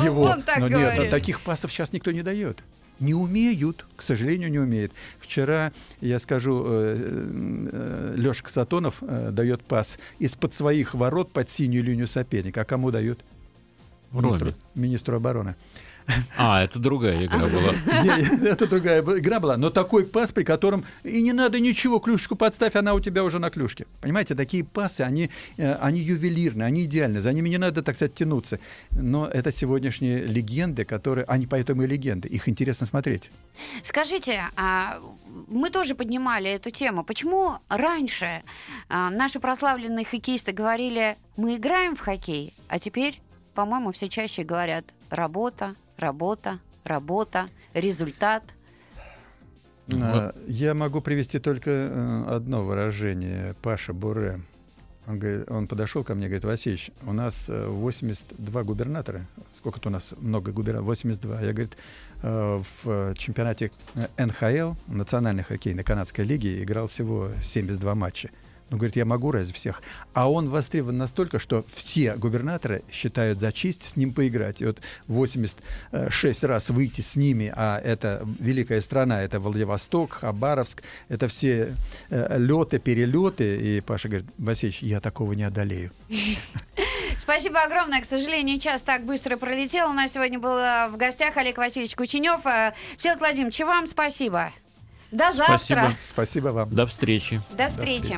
Его. 0.03 0.23
Он 0.23 0.41
так 0.41 0.57
Но 0.57 0.67
нет, 0.67 0.79
говорит. 0.93 1.11
таких 1.11 1.41
пасов 1.41 1.71
сейчас 1.71 1.93
никто 1.93 2.11
не 2.11 2.23
дает. 2.23 2.59
Не 2.99 3.13
умеют, 3.13 3.85
к 3.95 4.01
сожалению, 4.01 4.49
не 4.49 4.57
умеют. 4.57 4.91
Вчера, 5.19 5.71
я 6.01 6.17
скажу, 6.17 6.63
Леша 8.15 8.47
Сатонов 8.47 8.95
э, 9.01 9.29
дает 9.31 9.63
пас 9.63 9.99
из-под 10.17 10.55
своих 10.55 10.95
ворот 10.95 11.31
под 11.31 11.51
синюю 11.51 11.83
линию 11.83 12.07
соперника. 12.07 12.61
А 12.61 12.65
кому 12.65 12.89
дает? 12.89 13.19
Министру, 14.11 14.53
министру 14.73 15.17
обороны. 15.17 15.55
А, 16.37 16.63
это 16.63 16.79
другая 16.79 17.25
игра 17.25 17.39
была. 17.39 17.73
Не, 18.03 18.47
Это 18.47 18.67
другая 18.67 19.01
игра 19.01 19.39
была, 19.39 19.57
но 19.57 19.69
такой 19.69 20.05
пас, 20.05 20.31
при 20.31 20.43
котором 20.43 20.85
и 21.03 21.21
не 21.21 21.33
надо 21.33 21.59
ничего, 21.59 21.99
клюшечку 21.99 22.35
подставь, 22.35 22.75
она 22.75 22.93
у 22.93 22.99
тебя 22.99 23.23
уже 23.23 23.39
на 23.39 23.49
клюшке. 23.49 23.85
Понимаете, 24.01 24.35
такие 24.35 24.63
пасы, 24.63 25.01
они, 25.01 25.29
э, 25.57 25.73
они 25.73 25.99
ювелирны, 25.99 26.63
они 26.63 26.85
идеальны, 26.85 27.21
за 27.21 27.33
ними 27.33 27.49
не 27.49 27.57
надо, 27.57 27.81
так 27.81 27.95
сказать, 27.95 28.13
тянуться. 28.13 28.59
Но 28.91 29.27
это 29.27 29.51
сегодняшние 29.51 30.25
легенды, 30.25 30.85
которые, 30.85 31.25
они 31.25 31.47
поэтому 31.47 31.83
и 31.83 31.87
легенды, 31.87 32.27
их 32.27 32.47
интересно 32.47 32.85
смотреть. 32.85 33.29
Скажите, 33.83 34.43
а 34.55 34.99
мы 35.47 35.69
тоже 35.69 35.95
поднимали 35.95 36.49
эту 36.49 36.71
тему. 36.71 37.03
Почему 37.03 37.57
раньше 37.69 38.43
а, 38.89 39.09
наши 39.09 39.39
прославленные 39.39 40.05
хоккеисты 40.05 40.51
говорили, 40.51 41.17
мы 41.35 41.57
играем 41.57 41.95
в 41.95 41.99
хоккей, 41.99 42.53
а 42.67 42.79
теперь, 42.79 43.19
по-моему, 43.53 43.91
все 43.91 44.09
чаще 44.09 44.43
говорят 44.43 44.85
работа, 45.09 45.75
работа, 45.97 46.59
работа, 46.83 47.49
результат. 47.73 48.43
А, 49.91 50.33
Я 50.47 50.73
могу 50.73 51.01
привести 51.01 51.39
только 51.39 51.69
э, 51.71 52.23
одно 52.35 52.63
выражение 52.63 53.55
Паша 53.61 53.93
Буре. 53.93 54.41
Он, 55.07 55.19
говорит- 55.19 55.49
он 55.49 55.67
подошел 55.67 56.03
ко 56.03 56.15
мне 56.15 56.25
и 56.25 56.29
говорит, 56.29 56.43
Васильевич, 56.43 56.91
у 57.05 57.13
нас 57.13 57.45
э, 57.49 57.67
82 57.67 58.63
губернатора. 58.63 59.25
Сколько-то 59.57 59.87
у 59.87 59.91
нас 59.91 60.13
много 60.19 60.51
губернаторов? 60.51 60.87
82. 60.87 61.41
Я, 61.41 61.53
говорит, 61.53 61.77
э, 62.23 62.61
в 62.83 62.89
э, 62.89 63.13
чемпионате 63.17 63.71
э, 63.95 64.25
НХЛ, 64.25 64.73
национальной 64.87 65.43
хоккейной 65.43 65.85
канадской 65.85 66.25
лиги, 66.25 66.61
играл 66.61 66.87
всего 66.87 67.29
72 67.41 67.95
матча. 67.95 68.29
Ну, 68.69 68.77
говорит, 68.77 68.97
я 68.97 69.05
могу 69.05 69.31
разве 69.31 69.53
всех? 69.53 69.81
А 70.13 70.29
он 70.29 70.49
востребован 70.49 70.97
настолько, 70.97 71.39
что 71.39 71.63
все 71.73 72.15
губернаторы 72.15 72.83
считают 72.91 73.39
за 73.39 73.51
честь 73.53 73.83
с 73.83 73.95
ним 73.95 74.13
поиграть. 74.13 74.61
И 74.61 74.65
вот 74.65 74.79
86 75.07 76.43
раз 76.43 76.69
выйти 76.69 77.01
с 77.01 77.15
ними, 77.15 77.51
а 77.55 77.79
это 77.79 78.27
великая 78.39 78.81
страна, 78.81 79.21
это 79.21 79.39
Владивосток, 79.39 80.13
Хабаровск, 80.13 80.83
это 81.07 81.27
все 81.29 81.75
э, 82.09 82.37
леты, 82.37 82.79
перелеты. 82.79 83.55
И 83.55 83.81
Паша 83.81 84.09
говорит, 84.09 84.29
Васильевич, 84.37 84.81
я 84.81 84.99
такого 84.99 85.31
не 85.33 85.43
одолею. 85.43 85.91
Спасибо 87.17 87.61
огромное. 87.61 88.01
К 88.01 88.05
сожалению, 88.05 88.59
час 88.59 88.81
так 88.81 89.03
быстро 89.03 89.37
пролетел. 89.37 89.89
У 89.89 89.93
нас 89.93 90.11
сегодня 90.11 90.39
был 90.39 90.57
э, 90.57 90.89
в 90.89 90.97
гостях 90.97 91.37
Олег 91.37 91.57
Васильевич 91.57 91.95
Кученев. 91.95 92.45
Э, 92.45 92.73
Всеволод 92.97 93.21
Владимирович, 93.21 93.59
вам 93.61 93.87
спасибо. 93.87 94.51
До 95.11 95.31
завтра. 95.31 95.57
Спасибо. 95.57 95.97
Спасибо 96.01 96.47
вам. 96.49 96.69
До 96.69 96.85
встречи. 96.85 97.41
До 97.51 97.69
встречи. 97.69 98.17